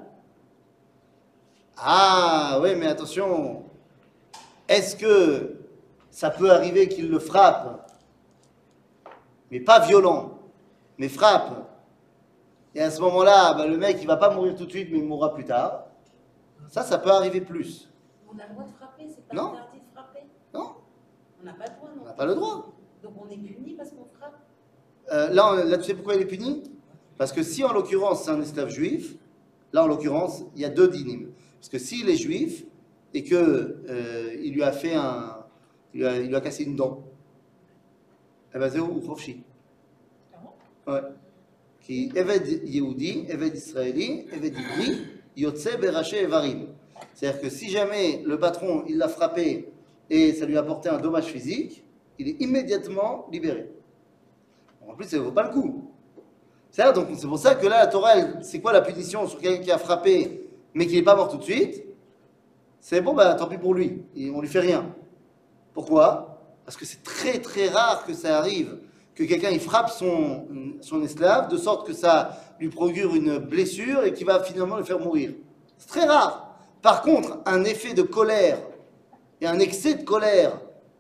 [1.78, 3.64] Ah ouais, mais attention.
[4.68, 5.56] Est-ce que
[6.12, 7.90] ça peut arriver qu'il le frappe,
[9.50, 10.38] mais pas violent,
[10.98, 11.69] mais frappe
[12.80, 15.00] Et à ce moment-là, bah, le mec il va pas mourir tout de suite, mais
[15.00, 15.88] il mourra plus tard.
[16.70, 17.92] Ça, ça peut arriver plus.
[18.34, 19.52] On a le droit de frapper, c'est pas Non.
[19.52, 20.24] interdit de frapper.
[20.54, 20.76] Non,
[21.42, 22.72] On n'a pas le droit, non on n'a pas le droit.
[23.04, 24.40] Donc on est puni parce qu'on frappe.
[25.12, 26.72] Euh, là, on- là, tu sais pourquoi il est puni?
[27.18, 29.18] Parce que si en l'occurrence c'est un esclave juif,
[29.74, 31.34] là en l'occurrence il y a deux dynimes.
[31.60, 32.64] Parce que s'il est juif
[33.14, 33.36] et que
[33.90, 35.46] euh, il lui a fait un,
[35.94, 37.04] il lui a, il lui a cassé une dent,
[38.56, 39.44] eh ben c'est ou chofshi.
[40.88, 41.02] Ouais.
[41.90, 46.68] Qui Eved Yehudi, Eved Israéli, Eved Ivri, Yotze Beraché Evarim.
[47.16, 49.72] C'est-à-dire que si jamais le patron il l'a frappé
[50.08, 51.84] et ça lui a apporté un dommage physique,
[52.20, 53.72] il est immédiatement libéré.
[54.88, 55.90] En plus, ça ne vaut pas le coup.
[56.70, 59.80] C'est pour ça que là, la Torah, c'est quoi la punition sur quelqu'un qui a
[59.80, 61.86] frappé, mais qui n'est pas mort tout de suite?
[62.80, 64.94] C'est bon, bah tant pis pour lui, et on lui fait rien.
[65.74, 66.40] Pourquoi?
[66.66, 68.78] Parce que c'est très très rare que ça arrive,
[69.20, 70.48] que quelqu'un il frappe son,
[71.04, 75.00] esclave de sorte que ça lui procure une blessure et qui va finalement le faire
[75.00, 75.32] mourir.
[75.78, 76.58] C'est très rare.
[76.82, 78.60] Par contre, un effet de colère
[79.42, 80.60] et un excès de colère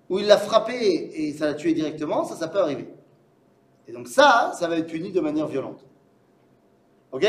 [0.10, 2.90] où il l'a frappé et ça l'a tué directement, ça, ça peut arriver.
[3.88, 5.86] Et donc ça, ça va être puni de manière violente.
[7.12, 7.26] Ok?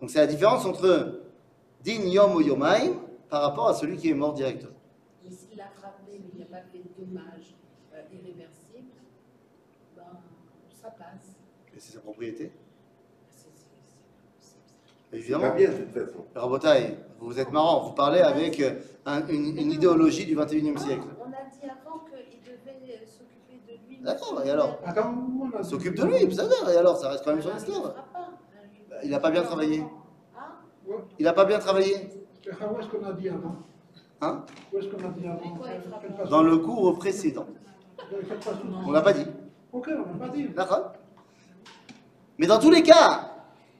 [0.00, 1.22] Donc c'est la différence entre
[1.82, 2.92] din yom ou yomaim
[3.30, 4.72] par rapport à celui qui est mort directement.
[5.26, 7.54] Et s'il a frappé, mais il pas fait de dommages
[7.94, 9.00] euh, irréversibles,
[9.96, 10.02] ben,
[10.90, 11.36] passe.
[11.76, 12.52] Et c'est sa propriété.
[15.12, 15.50] Évidemment.
[15.50, 15.92] pas bien de toute
[16.34, 16.96] façon.
[17.20, 18.72] Vous êtes marrant, vous parlez avec euh,
[19.06, 21.04] un- une, une idéologie du 21e siècle.
[21.20, 23.98] On a dit avant qu'il devait euh, s'occuper de lui.
[24.02, 24.78] D'accord, et alors
[25.60, 27.76] Il s'occupe de lui, ça va, et alors ça reste quand même son il esclave.
[27.82, 28.28] fera pas, hein.
[28.90, 29.80] Bah, il n'a pas bien travaillé.
[29.80, 29.90] Hein.
[31.18, 32.08] Il n'a pas bien travaillé.
[32.42, 33.54] Stéphane, Où est-ce qu'on a dit avant
[34.20, 35.40] Hein Où est-ce qu'on a dit avant
[36.24, 37.46] il Dans le cours précédent.
[38.84, 39.26] On l'a pas dit.
[39.74, 40.48] Ok, on n'a pas dit.
[40.48, 40.92] D'accord
[42.38, 43.30] Mais dans tous les cas,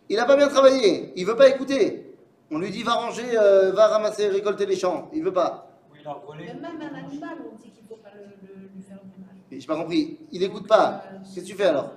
[0.08, 1.12] il n'a pas bien travaillé.
[1.16, 2.16] Il veut pas écouter.
[2.50, 5.08] On lui dit va ranger, euh, va ramasser, récolter les champs.
[5.14, 5.70] Il veut pas.
[5.92, 6.46] Oui, il a volé.
[6.46, 9.20] Mais même un animal, on dit qu'il ne faut pas le, le- lui faire du
[9.20, 9.30] mal.
[9.50, 10.18] Mais J'ai pas compris.
[10.32, 11.04] Il écoute pas.
[11.12, 11.92] Euh, Qu'est-ce que tu fais alors?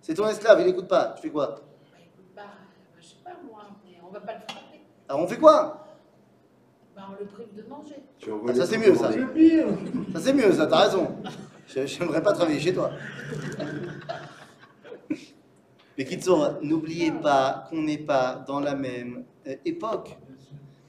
[0.00, 1.12] C'est ton esclave, il écoute pas.
[1.16, 1.46] Tu fais quoi?
[1.48, 2.42] Bah, écoute, bah,
[2.98, 4.80] je sais pas moi, mais on va pas le frapper.
[5.08, 5.86] Alors on fait quoi?
[6.96, 8.02] Bah, on le prive de manger.
[8.48, 9.12] Ah, ça, c'est mieux, ça.
[9.12, 11.08] Ça c'est mieux, ça, t'as raison.
[11.68, 12.90] Je- J'aimerais pas travailler chez toi.
[15.96, 20.16] Mais Kitsour, n'oubliez pas qu'on n'est pas dans la même euh, époque.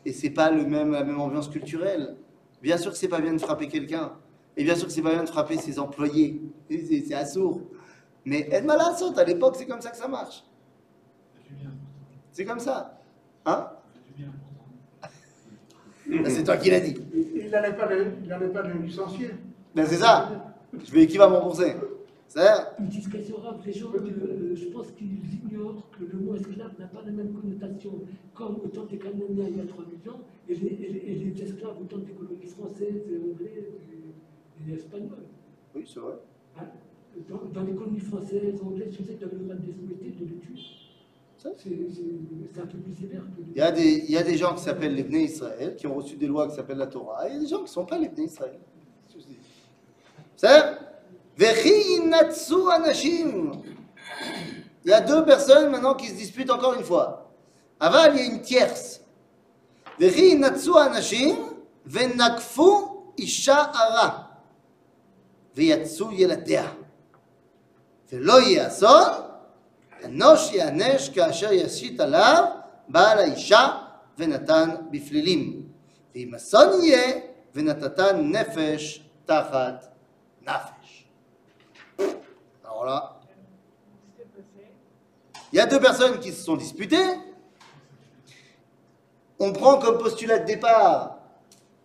[0.06, 2.15] Et c'est pas le même, la même ambiance culturelle.
[2.62, 4.13] Bien sûr que c'est pas bien de frapper quelqu'un.
[4.56, 6.42] Et bien sûr que c'est pas bien de frapper ses employés.
[6.70, 7.62] C'est assourd.
[8.26, 10.44] Mais aide malade, à l'époque, c'est comme ça que ça marche.
[12.32, 13.00] C'est comme ça.
[13.46, 13.68] Hein?
[16.08, 16.96] Ben, C'est toi qui l'as dit.
[17.36, 19.32] Il n'allait pas, le- il pas le licencier.
[19.76, 20.30] Ben, c'est ça.
[20.73, 21.73] Je vais qui va me rembourser
[22.27, 22.39] C'est
[22.79, 26.88] Une discrétion rare, les gens, euh, je pense qu'ils ignorent que le mot esclave n'a
[26.88, 27.91] pas la même connotation.
[28.36, 31.86] Comme au temps des Cananéens il y a 3 millions, et les, et esclaves au
[31.86, 35.25] temps des colonies françaises, et anglaises et, et espagnoles.
[35.75, 36.13] Oui, c'est vrai.
[36.58, 36.65] Hein?
[37.27, 40.12] Dans, dans les colonies françaises, anglaises, tu sais, tu avais le droit de les souhaiter,
[40.12, 40.62] de les tuer.
[41.38, 42.03] Ça, C'est c'est-
[42.53, 44.53] c'est un peu plus sévère que Il y, a des, il y a des gens
[44.53, 47.32] qui s'appellent les Bnei Israël, qui ont reçu des lois qui s'appellent la Torah, et
[47.32, 48.60] il y a des gens qui ne sont pas les Bnei Israël.
[50.38, 50.79] C'est
[51.37, 53.53] Vechi Natsu Anashim.
[54.85, 57.31] Il y a deux personnes maintenant qui se disputent encore une fois.
[57.81, 59.00] Aval, il y a une tierce.
[59.98, 61.37] Vechi Natsu Anashim,
[61.87, 64.24] Venakfu Isha Ara.
[65.57, 66.72] ויצאו ילדיה.
[68.12, 69.09] ולא יהיה אסון,
[70.05, 72.44] אנוש ייענש כאשר ישית עליו
[72.88, 73.68] בעל האישה
[74.18, 75.62] ונתן בפלילים.
[76.14, 77.20] ואם אסון יהיה,
[77.55, 79.87] ונתתן נפש תחת
[82.63, 83.19] alors là,
[85.51, 86.97] il y a deux personnes qui se sont disputées.
[89.39, 91.17] On prend comme postulat de départ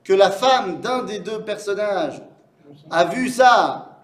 [0.02, 2.22] que la femme d'un des deux personnages
[2.90, 4.02] a vu ça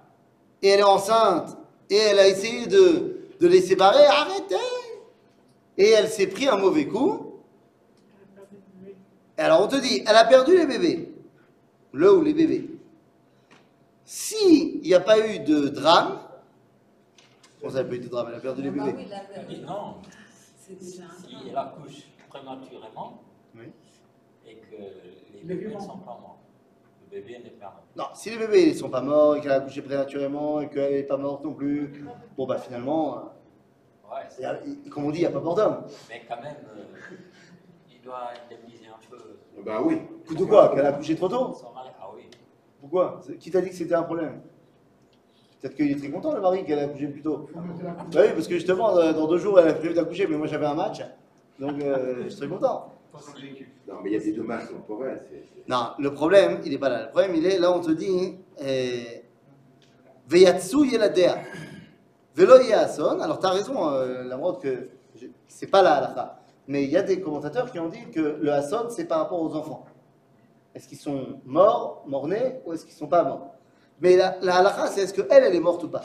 [0.62, 1.56] et elle est enceinte
[1.90, 4.04] et elle a essayé de, les séparer.
[4.06, 4.56] Arrêtez
[5.76, 7.40] Et elle s'est pris un mauvais coup.
[9.36, 11.12] Et alors on te dit, elle a perdu les bébés.
[11.92, 12.79] Le ou les bébés?
[14.12, 16.18] S'il n'y a pas eu de drame,
[17.60, 19.06] comment ça n'a pas eu de drame Elle a perdu les Ah bah bébés.
[19.48, 19.94] oui, non,
[20.58, 21.44] c'est déjà un si drame.
[21.48, 23.22] elle accouche prématurément
[23.54, 23.66] Oui.
[24.48, 24.82] et que
[25.32, 26.38] les bébés ne sont pas morts,
[27.04, 27.84] le bébé n'est pas mort.
[27.94, 30.92] Non, si les bébés ne sont pas morts et qu'elle a accouché prématurément et qu'elle
[30.92, 32.04] n'est pas morte non plus,
[32.36, 33.30] bon bah finalement,
[34.12, 34.56] Ouais, euh,
[34.90, 35.84] comme on dit, il n'y a pas mort d'homme.
[36.08, 36.82] mais quand même, euh,
[37.88, 40.00] il doit indemniser un peu Bah oui.
[40.26, 41.90] Coup de quoi Qu'elle a accouché trop tôt son mari.
[42.00, 42.22] Ah oui,
[42.80, 43.20] Pourquoi?
[43.38, 44.40] Qui t'a dit que c'était un problème?
[45.60, 47.46] Peut-être qu'il est très content le mari qu'elle a accouché plus tôt.
[47.54, 50.64] Bah oui, parce que justement, dans deux jours, elle a prévu d'accoucher, mais moi j'avais
[50.66, 51.02] un match,
[51.58, 52.94] donc euh, je serais content.
[53.86, 54.62] Non, mais il y a des dommages
[55.28, 57.02] c'est- Non, le problème, il n'est pas là.
[57.04, 59.22] Le problème, il est là, on te dit, eh,
[60.28, 61.38] Veyatsu yeladea,
[62.34, 63.20] velo yeason.
[63.20, 64.88] Alors, tu as raison, euh, la mode, que
[65.48, 66.40] c'est pas la halakha.
[66.68, 69.42] Mais il y a des commentateurs qui ont dit que le hason, c'est par rapport
[69.42, 69.84] aux enfants.
[70.74, 73.54] Est-ce qu'ils sont morts, morts-nés, ou est-ce qu'ils sont pas morts?
[74.00, 76.02] Mais la, la halakha, c'est est-ce qu'elle, elle est morte ou pas?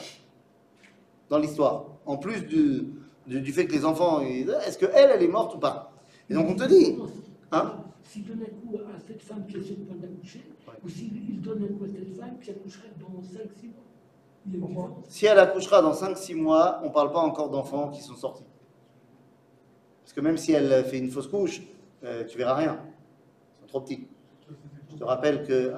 [1.29, 1.85] Dans l'histoire.
[2.05, 2.93] En plus du,
[3.27, 5.91] du, du fait que les enfants, est-ce qu'elle, elle est morte ou pas?
[6.29, 6.97] Et donc, on te dit,
[7.51, 7.77] hein?
[8.03, 10.73] S'il donne un coup à cette femme qui est sur le point d'accoucher, Ouais.
[10.83, 13.67] ou s'il donne un coup à cette femme qui accoucherait dans 5-6
[14.69, 14.91] mois.
[15.07, 18.45] Si elle accouchera dans 5-6 mois, on ne parle pas encore d'enfants qui sont sortis.
[20.03, 21.61] Parce que même si elle fait une fausse couche,
[22.03, 22.79] euh, tu verras rien.
[22.83, 24.07] Ils sont trop petits.
[24.97, 25.75] Je rappelle qu'une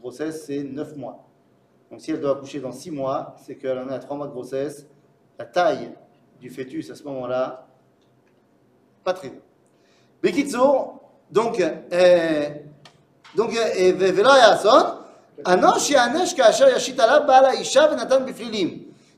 [0.00, 1.26] grossesse, c'est 9 mois.
[1.90, 4.32] Donc si elle doit accoucher dans 6 mois, c'est qu'elle en a 3 mois de
[4.32, 4.86] grossesse.
[5.38, 5.92] La taille
[6.40, 7.66] du fœtus à ce moment-là,
[9.02, 9.40] pas très bien.
[11.30, 12.50] Donc, euh,
[13.34, 13.92] donc, euh,
[14.66, 15.00] hein?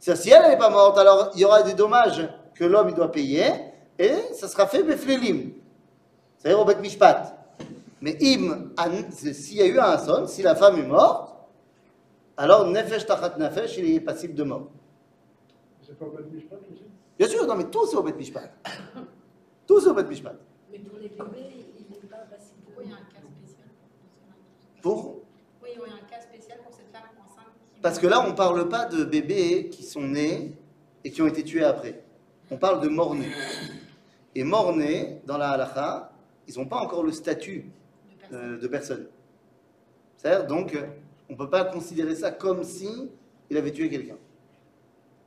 [0.01, 3.13] c'est si elle n'est pas morte, alors il y aura des dommages que l'homme doit
[3.13, 3.47] payer,
[3.99, 5.53] et ça sera fait beflilim.
[6.39, 7.36] C'est-à-dire au bet mishpat.
[8.01, 8.73] Mais im,
[9.11, 11.35] s'il y a eu un son, si la femme est morte,
[12.37, 14.69] alors nefesh tachat nefesh, il est passible de mort.
[15.83, 16.83] C'est pas Beth Mishpat aussi?
[17.19, 18.51] Bien sûr, non, mais tout c'est au Bet Mishpat.
[19.67, 20.35] Tout c'est au Bet Mishpat.
[20.71, 22.57] Mais pour les bébés, il n'est pas facile.
[22.65, 23.69] Pourquoi il y a un cas spécial
[24.83, 25.23] pour
[25.63, 27.55] Oui, il y a un cas spécial pour cette femme enceinte.
[27.81, 30.57] Parce que là, on ne parle pas de bébés qui sont nés
[31.05, 32.03] et qui ont été tués après.
[32.51, 33.31] On parle de morts-nés.
[34.35, 36.13] et mort-né, dans la halakha,
[36.47, 37.71] ils n'ont pas encore le statut.
[38.33, 39.07] Euh, de personne.
[40.17, 40.83] C'est-à-dire, donc, euh,
[41.29, 43.11] on ne peut pas considérer ça comme si
[43.51, 44.17] il avait tué quelqu'un.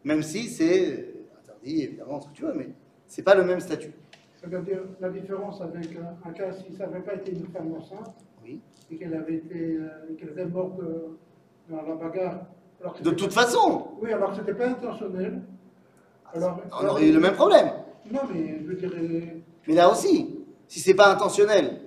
[0.04, 2.70] Même si c'est interdit, évidemment, ce que tu veux, mais
[3.08, 3.92] c'est pas le même statut.
[4.42, 8.16] C'est-à-dire la différence avec un, un cas si ça n'avait pas été une femme enceinte
[8.42, 8.62] Oui.
[8.90, 11.18] et qu'elle avait été euh, qu'elle était morte euh,
[11.70, 12.46] dans la bagarre.
[12.80, 15.42] Alors que De toute pas- façon, Oui, alors que c'était pas intentionnel.
[16.34, 17.70] Alors, on aurait eu le même problème.
[18.10, 19.42] Non, mais je dirais.
[19.68, 20.40] Mais là aussi,
[20.70, 21.82] si c'est pas intentionnel,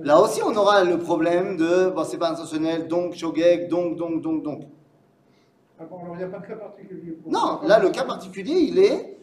[0.00, 4.20] là aussi on aura le problème de bon, c'est pas intentionnel, donc shogeg, donc, donc,
[4.22, 4.62] donc, donc.
[5.78, 7.12] Ah bon, alors il n'y a pas de cas particulier.
[7.12, 9.16] pour- Non, là le cas particulier, il est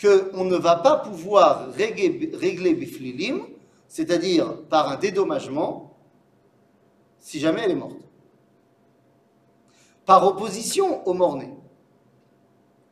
[0.00, 3.40] qu'on ne va pas pouvoir régler, régler Biflilim,
[3.88, 5.94] c'est-à-dire par un dédommagement,
[7.18, 7.96] si jamais elle est morte.
[10.04, 11.52] Par opposition au mort-né.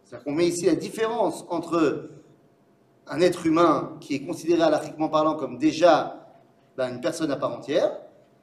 [0.05, 2.11] C'est-à-dire qu'on met ici la différence entre
[3.07, 6.24] un être humain qui est considéré alachiquement parlant comme déjà
[6.77, 7.93] ben, une personne à part entière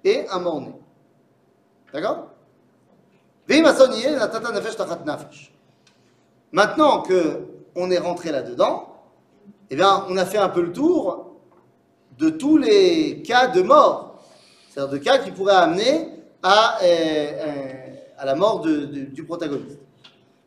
[0.03, 0.73] et un mort-né.
[1.93, 2.27] D'accord?
[6.51, 8.87] Maintenant que on est rentré là-dedans,
[9.69, 11.37] eh bien, on a fait un peu le tour
[12.17, 14.23] de tous les cas de mort,
[14.69, 16.09] c'est-à-dire de cas qui pourraient amener
[16.43, 17.71] à, euh, euh,
[18.17, 19.79] à la mort du protagoniste.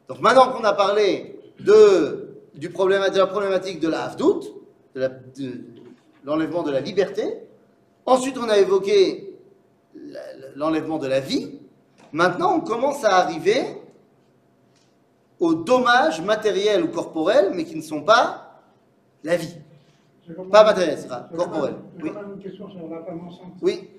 [0.08, 4.42] Donc maintenant qu'on a parlé de, du problème, de la problématique de la havdout,
[4.94, 5.10] de
[6.24, 7.48] l'enlèvement de la liberté,
[8.06, 9.36] ensuite on a évoqué
[10.56, 11.58] l'enlèvement de la vie,
[12.12, 13.64] maintenant on commence à arriver
[15.40, 18.62] aux dommages matériels ou corporels, mais qui ne sont pas
[19.22, 19.56] la vie.
[20.50, 21.74] Pas matériel, c'est corporel.
[22.02, 22.10] Oui.
[22.14, 23.52] quand même une question sur la femme enceinte.
[23.60, 23.90] Oui,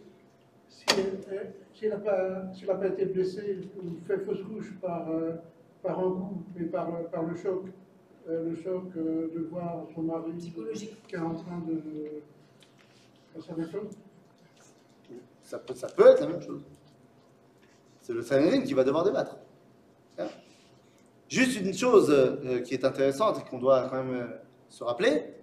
[0.67, 5.09] Si elle elle- si elle n'a pas, si été blessée ou fait fausse couche par,
[5.11, 5.33] euh,
[5.83, 7.65] par un coup, mais par, euh, par le choc,
[8.29, 10.95] euh, le choc euh, de voir son mari Psychologique.
[11.07, 11.81] qui est en train de
[15.43, 16.61] ça peut, ça peut être la même chose.
[18.01, 19.37] C'est le Sanhedrin qui va devoir débattre.
[20.17, 20.27] Hein?
[21.27, 24.27] Juste une chose euh, qui est intéressante et qu'on doit quand même euh,
[24.69, 25.33] se rappeler,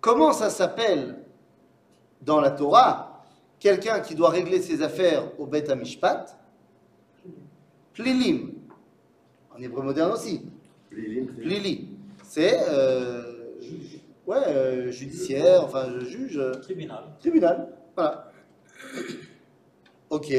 [0.00, 1.24] comment ça s'appelle
[2.20, 3.24] dans la Torah
[3.58, 6.38] quelqu'un qui doit régler ses affaires au Bet HaMishpat?
[7.94, 8.52] Plilim.
[9.54, 10.42] En hébreu moderne aussi.
[10.90, 11.88] Plili.
[12.22, 13.22] C'est euh,
[14.26, 16.38] ouais, euh, judiciaire, enfin je juge.
[16.38, 17.04] euh, Tribunal.
[17.20, 17.68] Tribunal.
[17.96, 18.30] Voilà.
[20.10, 20.32] Ok.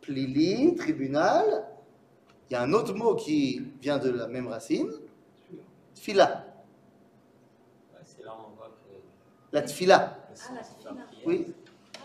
[0.00, 1.64] Plili, tribunal.
[2.48, 4.90] Il y a un autre mot qui vient de la même racine.
[5.94, 6.46] Tfila.
[7.92, 8.96] Ouais, C'est là où on voit que
[9.52, 10.18] La tfila.
[10.28, 10.96] Ah, la tfila.
[11.26, 11.46] Oui.
[11.94, 11.98] Ah.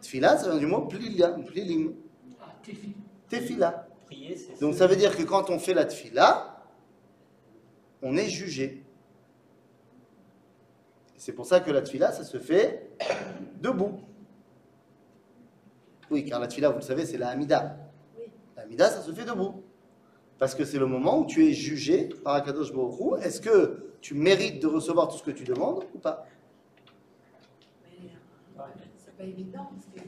[0.00, 1.94] Tfila, ça vient du mot plilia, plilim.
[2.40, 2.54] Ah.
[3.28, 3.88] Tefila.
[4.06, 6.62] prier, c'est Donc ça veut dire que quand on fait la tfila,
[8.00, 8.83] on est jugé.
[11.24, 12.90] C'est pour ça que la tfila, ça se fait
[13.62, 13.98] debout.
[16.10, 17.78] Oui, car la tfila, vous le savez, c'est la hamida.
[18.18, 18.24] Oui.
[18.54, 19.62] La hamida, ça se fait debout.
[20.38, 23.16] Parce que c'est le moment où tu es jugé par Akadosh Hu.
[23.22, 26.26] Est-ce que tu mérites de recevoir tout ce que tu demandes ou pas?
[27.90, 28.10] Mais
[28.58, 28.62] euh,
[28.98, 30.02] c'est pas évident parce qu'il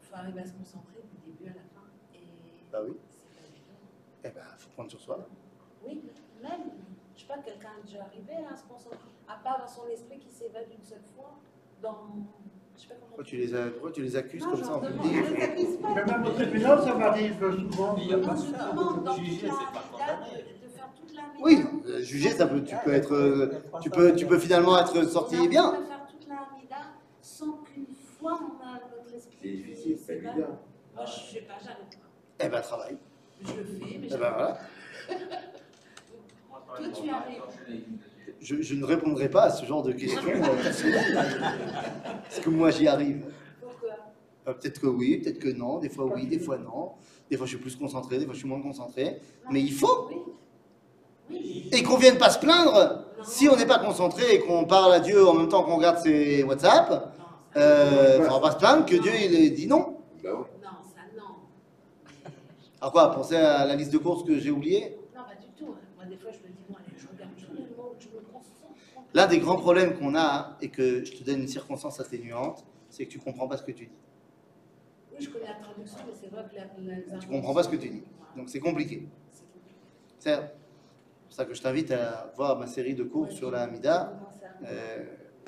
[0.00, 1.86] faut arriver à se concentrer du début à la fin.
[2.14, 2.20] Et
[2.72, 2.96] Bah oui.
[3.10, 3.76] c'est pas évident.
[4.24, 5.28] Eh ben, faut prendre sur soi.
[5.86, 6.00] Oui,
[6.42, 6.70] même,
[7.26, 8.98] sais pas, quelqu'un est déjà arrivé à se concentrer,
[9.28, 11.34] à part dans son esprit qui s'évade une seule fois,
[11.82, 11.96] dans.
[12.76, 13.06] Je sais pas comment.
[13.08, 15.42] Pourquoi tu les, as- pourquoi tu les accuses Non, comme ça en public je les
[15.42, 15.94] accuse pas.
[15.94, 17.38] Mais même au tribunal, ça m'arrive
[17.70, 17.96] souvent.
[17.98, 20.42] Il y a Non, je demande dans Juger, toute la c'est pas vida condamné.
[20.42, 21.22] de, de faire toute la.
[21.40, 25.04] Oui, euh, juger, ça peut, tu peux être, euh, tu peux, tu peux finalement être
[25.08, 25.64] sorti On bien.
[25.68, 26.36] arrive à faire toute la
[27.22, 27.86] sans qu'une
[28.18, 29.38] fois on a notre esprit.
[29.40, 30.58] C'est difficile, c'est évident.
[30.94, 32.44] Moi, je sais pas, j'arrive pas.
[32.44, 32.98] Eh ben, travaille.
[33.42, 34.58] Je le fais, mais Eh ben, voilà.
[36.76, 37.42] Toi, tu arrives.
[38.40, 40.20] je ne répondrai pas à ce genre de questions.
[40.26, 40.70] euh,
[42.28, 43.24] Est-ce que moi j'y arrive?
[43.60, 43.90] Pourquoi?
[44.48, 45.78] Euh, Peut-être que oui, peut-être que non.
[45.78, 46.92] Des fois oui, des fois non.
[47.30, 49.20] Des fois je suis plus concentré, des fois je suis moins concentré.
[49.50, 50.10] Mais il faut.
[51.72, 55.00] Et qu'on vienne pas se plaindre si on n'est pas concentré et qu'on parle à
[55.00, 57.14] Dieu en même temps qu'on regarde ses WhatsApp.
[57.56, 59.96] Euh, faudra pas se plaindre que Dieu il dit non.
[60.22, 62.30] Bah non, ça, non.
[62.80, 63.10] Alors quoi?
[63.12, 65.66] Pensez à la liste de courses que j'ai oubliée Non, pas du tout.
[65.96, 69.03] Moi, des fois, je regarde journellement, je me concentre.
[69.14, 73.06] L'un des grands problèmes qu'on a, et que je te donne une circonstance atténuante, c'est
[73.06, 73.92] que tu comprends pas ce que tu dis.
[75.12, 77.68] Oui, je connais la traduction, mais c'est vrai que la, la, Tu comprends pas ce
[77.68, 78.02] que tu dis.
[78.36, 79.06] Donc c'est compliqué.
[80.18, 83.62] C'est pour ça que je t'invite à voir ma série de cours Ouais, sur la
[83.62, 84.18] Hamida,
[84.64, 85.04] euh,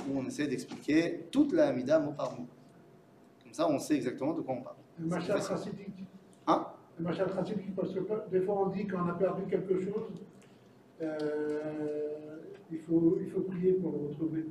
[0.09, 2.47] où on essaie d'expliquer toute la Hamida mot par mot.
[3.43, 4.77] Comme ça, on sait exactement de quoi on parle.
[4.99, 5.89] Le machal chassidique.
[6.47, 6.67] Hein?
[6.99, 7.99] Le machal chassidique, parce que
[8.31, 10.13] des fois on dit qu'on a perdu quelque chose,
[11.01, 14.47] il, faut, il faut prier pour le retrouver.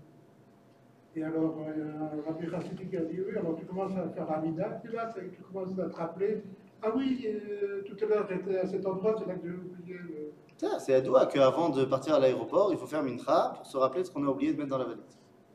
[1.15, 3.93] Et alors, euh, il y a Rabbi Chassidi qui a dit oui, alors tu commences
[3.97, 6.43] à faire Amida, tu là, tu commences à te rappeler.
[6.83, 9.97] Ah oui, euh, tout à l'heure j'étais à cet endroit, c'est là que j'ai oublié
[9.97, 10.33] le.
[10.57, 13.77] Ça, C'est à doigt qu'avant de partir à l'aéroport, il faut faire mincha pour se
[13.77, 15.03] rappeler ce qu'on a oublié de mettre dans la valise.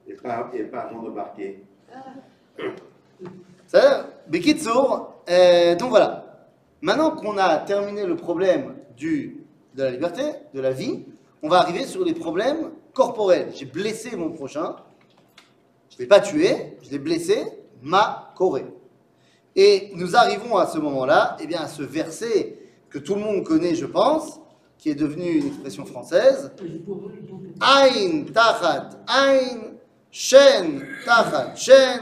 [0.07, 1.63] Et pas, et pas avant d'embarquer.
[3.67, 6.49] Ça, Bekitsour, euh, donc voilà.
[6.81, 9.40] Maintenant qu'on a terminé le problème du,
[9.75, 10.23] de la liberté,
[10.55, 11.05] de la vie,
[11.43, 13.51] on va arriver sur les problèmes corporels.
[13.55, 14.77] J'ai blessé mon prochain,
[15.91, 17.45] je ne l'ai pas tué, je l'ai blessé,
[17.83, 18.67] ma corée.
[19.57, 22.59] Et nous arrivons à ce moment-là, eh bien, à ce verset
[22.89, 24.41] que tout le monde connaît, je pense,
[24.79, 26.53] qui est devenu une expression française.
[27.61, 29.75] Ain tachat ain,
[30.11, 32.01] shen tachat shen,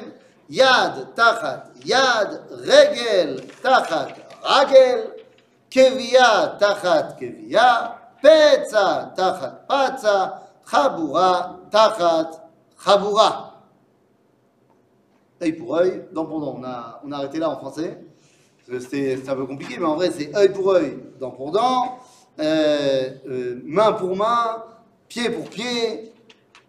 [0.48, 5.10] yad tachat yad, regel tachat ragel,
[5.70, 12.30] kevia tachat kevia, petza tachat patza, chabura tachat
[12.82, 13.54] chabura.
[15.40, 16.56] Œil pour œil, dent pour dent.
[16.58, 17.98] On a, on a arrêté là en français.
[18.66, 21.98] que C'était un peu compliqué, mais en vrai, c'est œil pour œil, dent pour dent,
[22.40, 24.64] euh, euh, main pour main,
[25.08, 26.12] pied pour pied,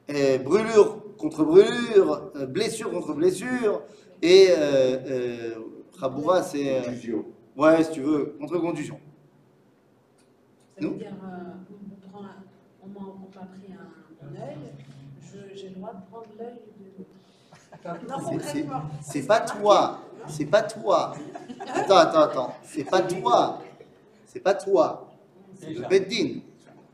[0.09, 3.81] euh, brûlure contre brûlure, euh, blessure contre blessure,
[4.21, 5.55] et euh, euh,
[5.99, 6.81] Khaboura, c'est.
[7.59, 8.99] Ouais, si tu veux, contre contusion.
[10.75, 11.53] Ça veut Nous dire, euh,
[12.13, 12.25] on, m'a
[13.45, 14.57] pris un, un œil,
[15.21, 17.09] je- j'ai le droit de prendre l'œil de l'autre.
[18.09, 18.39] Non,
[19.01, 21.13] C'est- pas toi, c'est pas toi.
[21.73, 23.61] Attends, attends, attends, c'est pas toi,
[24.25, 25.07] c'est pas toi,
[25.59, 26.39] c'est le Beddin.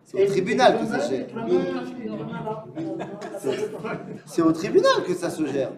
[0.03, 1.27] C'est au tribunal que ça se gère.
[4.27, 5.71] C'est au tribunal que ça se gère.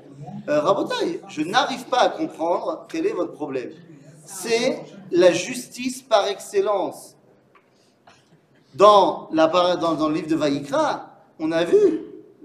[0.50, 3.72] Euh, Rabotaï, je n'arrive pas à comprendre quel est votre problème
[4.28, 7.16] c'est la justice par excellence.
[8.76, 11.76] Dans, le livre de Vaïkra, on a vu,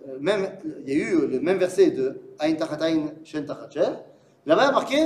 [0.09, 0.49] euh, même,
[0.87, 3.93] il y a eu le même verset de Ain Tachatain Shen Tachacher,
[4.47, 4.99] là-bas marqué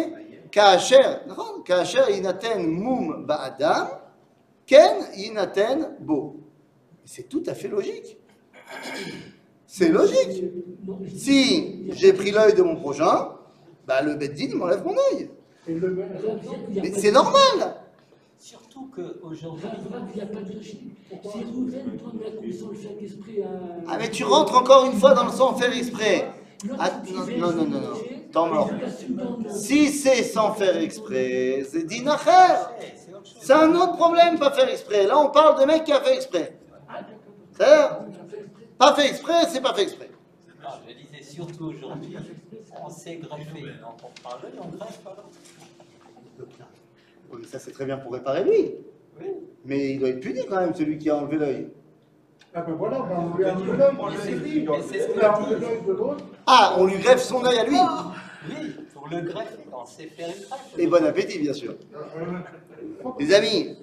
[0.51, 1.21] Kaacher,
[1.65, 3.89] Kaacher inaten mum ba'adam,
[4.67, 6.37] ken inaten bo.
[7.05, 8.19] C'est tout à fait logique.
[9.67, 10.45] C'est logique.
[11.17, 13.31] Si j'ai pris l'œil de mon prochain,
[13.87, 15.31] bah le Beddin m'enlève mon œil.
[15.67, 17.77] C'est normal.
[18.39, 19.69] Surtout qu'aujourd'hui,
[20.13, 20.53] Il n'y a pas de
[21.53, 21.99] Rouven
[22.53, 23.49] sans le faire exprès à.
[23.89, 26.31] Ah mais tu rentres encore une fois dans le sans faire exprès.
[26.79, 27.97] Ah, non, non, non, non, non.
[28.33, 28.71] Temps mort.
[29.49, 32.31] Si c'est sans faire exprès, c'est dinacher.
[33.41, 35.07] c'est un autre problème, pas faire exprès.
[35.07, 36.59] Là, on parle de mec qui a fait exprès.
[37.59, 37.65] C'est
[38.79, 40.11] pas fait exprès, c'est pas fait exprès.
[40.63, 42.17] Non, je disais surtout aujourd'hui,
[42.85, 43.61] on s'est greffé.
[43.81, 45.31] Donc on parle, on greffe alors.
[47.39, 48.75] Mais ça c'est très bien pour réparer lui.
[49.21, 49.27] Oui.
[49.65, 51.69] Mais il doit être puni quand même, celui qui a enlevé l'œil.
[52.55, 56.25] Ah ben voilà, ben on lui a enlevé l'œil, on a enlevé de l'autre.
[56.47, 57.77] Ah, on lui greffe son œil à lui.
[58.49, 60.79] Oui, pour le greffer, on sait faire une greffe.
[60.79, 61.75] Et bon appétit, bien sûr.
[63.19, 63.77] Les amis,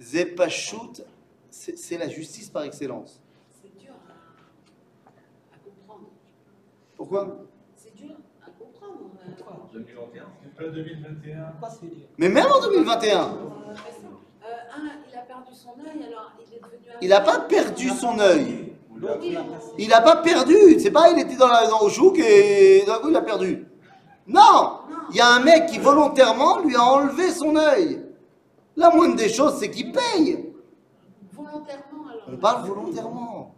[0.00, 1.02] Zepachut,
[1.50, 3.20] c'est la justice par excellence.
[3.62, 3.92] C'est dur
[5.52, 6.08] à comprendre.
[6.96, 7.46] Pourquoi
[7.76, 9.10] C'est dur à comprendre.
[9.26, 10.24] euh, Pourquoi 2021.
[10.42, 11.42] C'est pas 2021.
[11.50, 12.06] Pourquoi c'est dur?
[12.18, 16.60] Mais même en 2021, euh, euh, un, il a perdu son œil, alors il est
[16.60, 16.78] devenu.
[17.02, 18.72] il n'a pas perdu son œil.
[19.78, 20.80] Il n'a pas perdu.
[20.80, 23.66] C'est pas il était dans, la, dans au chouk et d'un coup il a perdu.
[24.26, 28.02] Non Il y a un mec qui volontairement lui a enlevé son œil.
[28.76, 30.52] La moindre des choses, c'est qu'il paye.
[31.32, 32.28] Volontairement, alors.
[32.32, 33.54] On parle volontairement.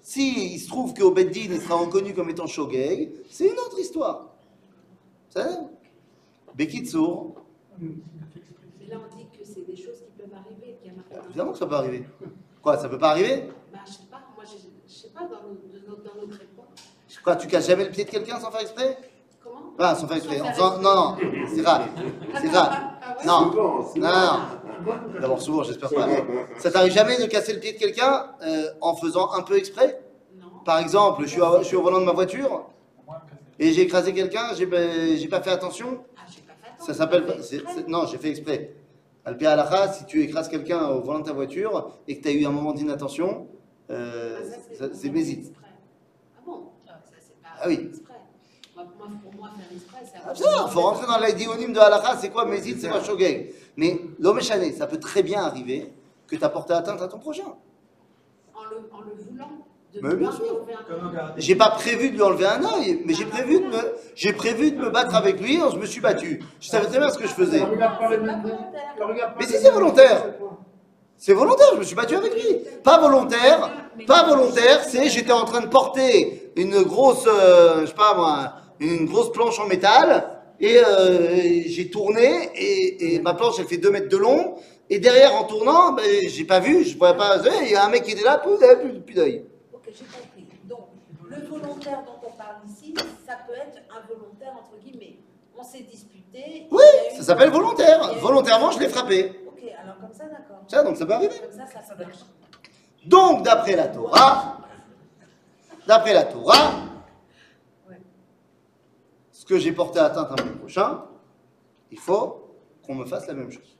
[0.00, 3.78] Si il se trouve qu'au Beddin, il sera reconnu comme étant shogeg, c'est une autre
[3.78, 4.31] histoire.
[5.34, 5.48] C'est
[6.54, 7.34] Bekitsour,
[7.80, 11.66] Mais là, on dit que c'est des choses qui peuvent arriver, dans- évidemment que ça
[11.66, 12.04] peut arriver.
[12.62, 15.42] Quoi, ça peut pas arriver Bah, je sais pas, moi, je, je sais pas, dans,
[15.42, 16.66] nos- notre- dans notre époque.
[17.24, 18.98] Quoi, tu casses jamais le pied de quelqu'un sans faire exprès
[19.42, 20.38] Comment Ah, sans faire exprès.
[20.38, 21.16] Sans faire Sans- non, non,
[21.54, 21.88] c'est rare.
[22.40, 22.98] C'est rare.
[23.02, 25.20] Ah ouais Non, Souvent, non, non.
[25.20, 26.06] D'abord, souvent, j'espère pas.
[26.58, 30.02] Ça t'arrive jamais de casser le pied de quelqu'un euh, en faisant un peu exprès
[30.36, 30.46] Non.
[30.64, 32.66] Par exemple, je suis, à- je suis au volant de ma voiture
[33.62, 36.04] et j'ai écrasé quelqu'un, j'ai pas fait attention.
[36.16, 36.86] Ah, j'ai pas fait attention.
[36.86, 37.24] Ça s'appelle
[37.86, 38.74] Non, j'ai fait exprès.
[39.24, 42.32] Alpé Alaha, si tu écrases quelqu'un au volant de ta voiture et que tu as
[42.32, 43.46] eu un moment d'inattention,
[43.90, 44.40] euh,
[44.80, 45.52] Ah, c'est mésite.
[46.36, 47.86] Ah bon Ça, c'est pas Ah oui.
[47.88, 48.14] exprès.
[48.74, 52.16] Moi, moi, pour moi, faire exprès, c'est Ah, ça, faut rentrer dans l'aïdionym de Halakha,
[52.16, 55.92] c'est quoi Mézid, c'est quoi Shogeg Mais l'homme échané, ça peut très bien arriver
[56.26, 57.44] que tu as porté atteinte à ton prochain.
[58.54, 59.61] En le, en le voulant.
[60.00, 60.66] Mais bien sûr.
[61.36, 64.72] J'ai pas prévu de lui enlever un œil, mais j'ai prévu de me, j'ai prévu
[64.72, 66.42] de me battre avec lui, alors je me suis battu.
[66.60, 67.62] Je savais très bien ce que je faisais.
[69.38, 70.24] Mais si c'est volontaire.
[71.18, 72.58] C'est volontaire, je me suis battu avec lui.
[72.82, 73.70] Pas volontaire,
[74.06, 78.54] pas volontaire, c'est j'étais en train de porter une grosse, euh, je sais pas moi,
[78.80, 83.76] une grosse planche en métal et euh, j'ai tourné et, et ma planche elle fait
[83.76, 84.56] 2 mètres de long
[84.90, 87.88] et derrière en tournant, ben, j'ai pas vu, je voyais pas, il y a un
[87.88, 89.44] mec qui était là, plus, plus, plus d'œil.
[89.86, 90.46] Ok, j'ai compris.
[90.64, 90.88] Donc,
[91.28, 92.94] le volontaire dont on parle ici,
[93.26, 95.18] ça peut être un volontaire, entre guillemets.
[95.58, 96.66] On s'est disputé.
[96.70, 96.82] Oui,
[97.16, 98.14] ça s'appelle volontaire.
[98.20, 99.42] Volontairement, je l'ai frappé.
[99.46, 100.62] Ok, alors comme ça, d'accord.
[100.68, 101.34] Ça, donc ça peut arriver.
[101.40, 102.18] Comme ça, ça marche.
[103.04, 104.58] Donc, d'après la Torah,
[105.86, 106.70] d'après la Torah,
[107.88, 108.00] Ouais.
[109.32, 111.04] ce que j'ai porté atteinte à mon prochain,
[111.90, 112.54] il faut
[112.86, 113.76] qu'on me fasse la même chose.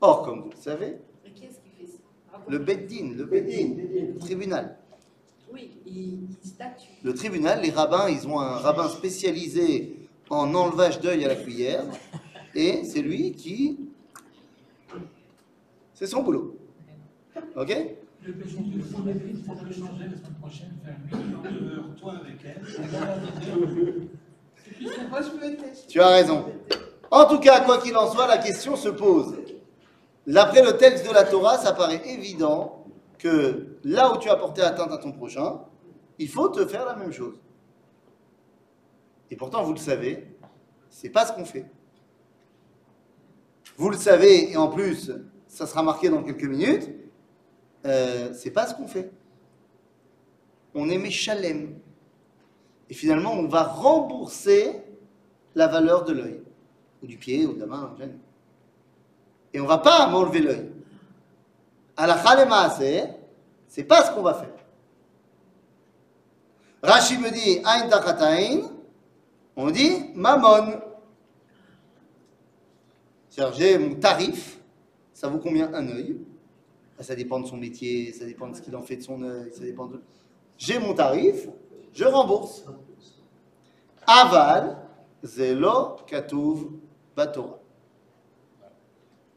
[0.00, 2.23] Or, comme vous le savez, Mais qui est-ce qui fait ça Raconte.
[2.48, 3.74] Le Beddin, le Beddin,
[4.14, 4.76] le tribunal,
[5.52, 6.88] Oui, il, il statue.
[7.02, 9.96] le tribunal, les rabbins, ils ont un rabbin spécialisé
[10.30, 11.84] en enlevage d'œil à la cuillère,
[12.54, 13.78] et c'est lui qui,
[15.94, 16.56] c'est son boulot.
[17.56, 17.76] Ok?
[18.26, 21.18] Le président de son église, on peut changer la semaine prochaine, faire 8
[21.76, 22.62] heures, toi avec elle.
[25.10, 25.86] Moi, je peux être.
[25.88, 26.46] Tu as raison.
[27.10, 29.34] En tout cas, quoi qu'il en soit, la question se pose.
[30.26, 32.86] D'après le texte de la Torah, ça paraît évident
[33.18, 35.60] que là où tu as porté atteinte à ton prochain,
[36.18, 37.38] il faut te faire la même chose.
[39.30, 40.28] Et pourtant, vous le savez,
[40.88, 41.66] c'est pas ce qu'on fait.
[43.76, 45.10] Vous le savez, et en plus,
[45.48, 46.88] ça sera marqué dans quelques minutes,
[47.84, 49.10] euh, c'est pas ce qu'on fait.
[50.74, 51.78] On est méchalem.
[52.88, 54.82] Et finalement, on va rembourser
[55.54, 56.42] la valeur de l'œil,
[57.02, 58.18] ou du pied, ou de la main, en général.
[59.54, 60.70] Et on va pas m'enlever l'œil.
[61.96, 62.16] À la
[63.68, 64.50] c'est pas ce qu'on va faire.
[66.82, 68.68] Rashi me dit, Ain tachatain,
[69.56, 70.80] on dit mamon.
[73.30, 74.60] J'ai mon tarif,
[75.12, 76.18] ça vaut combien un œil?
[76.98, 79.22] Ah, Ça dépend de son métier, ça dépend de ce qu'il en fait de son
[79.22, 80.02] œil, ça dépend de.
[80.58, 81.48] J'ai mon tarif,
[81.92, 82.64] je rembourse.
[84.06, 84.76] Aval,
[85.22, 86.70] zelo katuv
[87.16, 87.63] batora.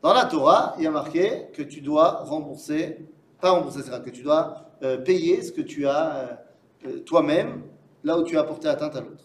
[0.03, 3.07] Dans la Torah, il y a marqué que tu dois rembourser,
[3.41, 6.35] pas rembourser, c'est que tu dois euh, payer ce que tu as euh,
[6.85, 7.63] euh, toi-même,
[8.03, 9.23] là où tu as porté atteinte à l'autre.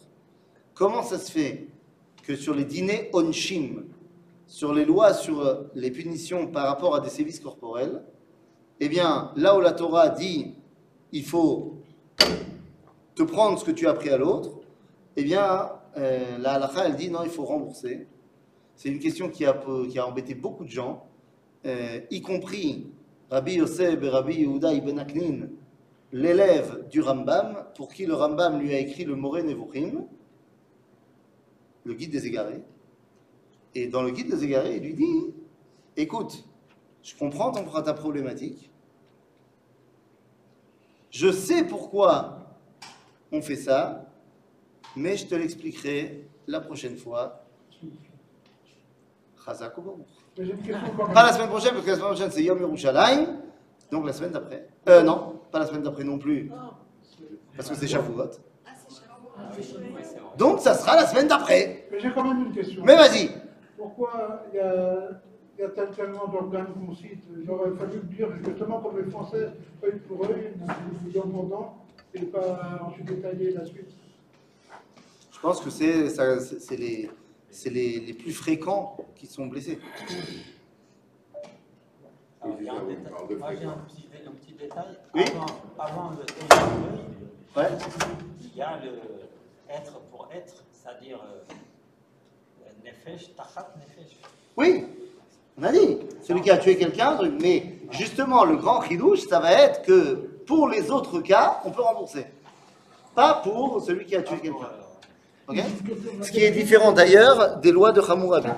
[0.72, 1.68] Comment ça se fait
[2.22, 3.84] que sur les dîners onshim,
[4.46, 8.02] sur les lois sur les punitions par rapport à des sévices corporels,
[8.80, 10.54] eh bien, là où la Torah dit
[11.12, 11.82] il faut
[13.14, 14.50] te prendre ce que tu as pris à l'autre,
[15.16, 18.06] eh bien, la halakha, elle dit non, il faut rembourser.
[18.76, 19.54] C'est une question qui a,
[20.06, 21.06] embêté beaucoup de gens,
[21.66, 22.90] euh, y compris
[23.30, 25.48] Rabbi Yosef et Rabbi Yehuda ibn Aknin,
[26.12, 30.06] l'élève du Rambam, pour qui le Rambam lui a écrit le Moré Nevuchim,
[31.84, 32.62] le guide des égarés.
[33.74, 35.34] Et dans le guide des égarés, il lui dit
[35.96, 36.44] Écoute,
[37.02, 38.70] je comprends ton, ta problématique.
[41.10, 42.56] Je sais pourquoi
[43.30, 44.10] on fait ça,
[44.96, 47.44] mais je te l'expliquerai la prochaine fois.
[49.44, 51.12] Chazak ou Baruch.
[51.14, 53.26] Pas la semaine prochaine, parce que la semaine prochaine c'est Yom Yerushalayim,
[53.90, 54.68] donc la semaine d'après.
[54.88, 56.50] Euh, non, pas la semaine d'après non plus,
[57.56, 58.30] parce que c'est Shavuot.
[60.38, 61.86] Donc ça sera la semaine d'après.
[61.90, 62.82] Mais j'ai quand même une question.
[62.84, 63.30] Mais vas-y.
[63.76, 65.08] Pourquoi il y a,
[65.58, 67.24] il y a tel- tellement d'organes qu'on cite?
[67.42, 69.48] Il aurait fallu le dire justement comme les Français,
[69.84, 70.52] œil pour œil,
[71.12, 71.76] dent pour dent,
[72.14, 73.90] et pas ensuite détailler la suite.
[75.32, 77.10] Je pense que c'est les,
[77.52, 79.78] c'est les, les plus fréquents qui sont blessés.
[82.40, 83.52] Alors, il y a un Moi,
[83.86, 84.98] petit, un petit détail.
[85.14, 85.22] Oui.
[85.78, 86.24] Avant, avant le
[87.54, 87.68] Ouais.
[88.40, 88.98] il y a le
[89.68, 94.16] être pour être, c'est-à-dire euh, nefesh, tachat nefesh.
[94.56, 94.86] Oui,
[95.58, 95.98] on a dit.
[96.22, 100.14] Celui qui a tué quelqu'un, mais justement, le grand chidouche, ça va être que
[100.46, 102.26] pour les autres cas, on peut rembourser.
[103.14, 104.81] Pas pour celui qui a tué pour, quelqu'un.
[106.22, 108.48] Ce qui est différent d'ailleurs des lois de Hammurabi.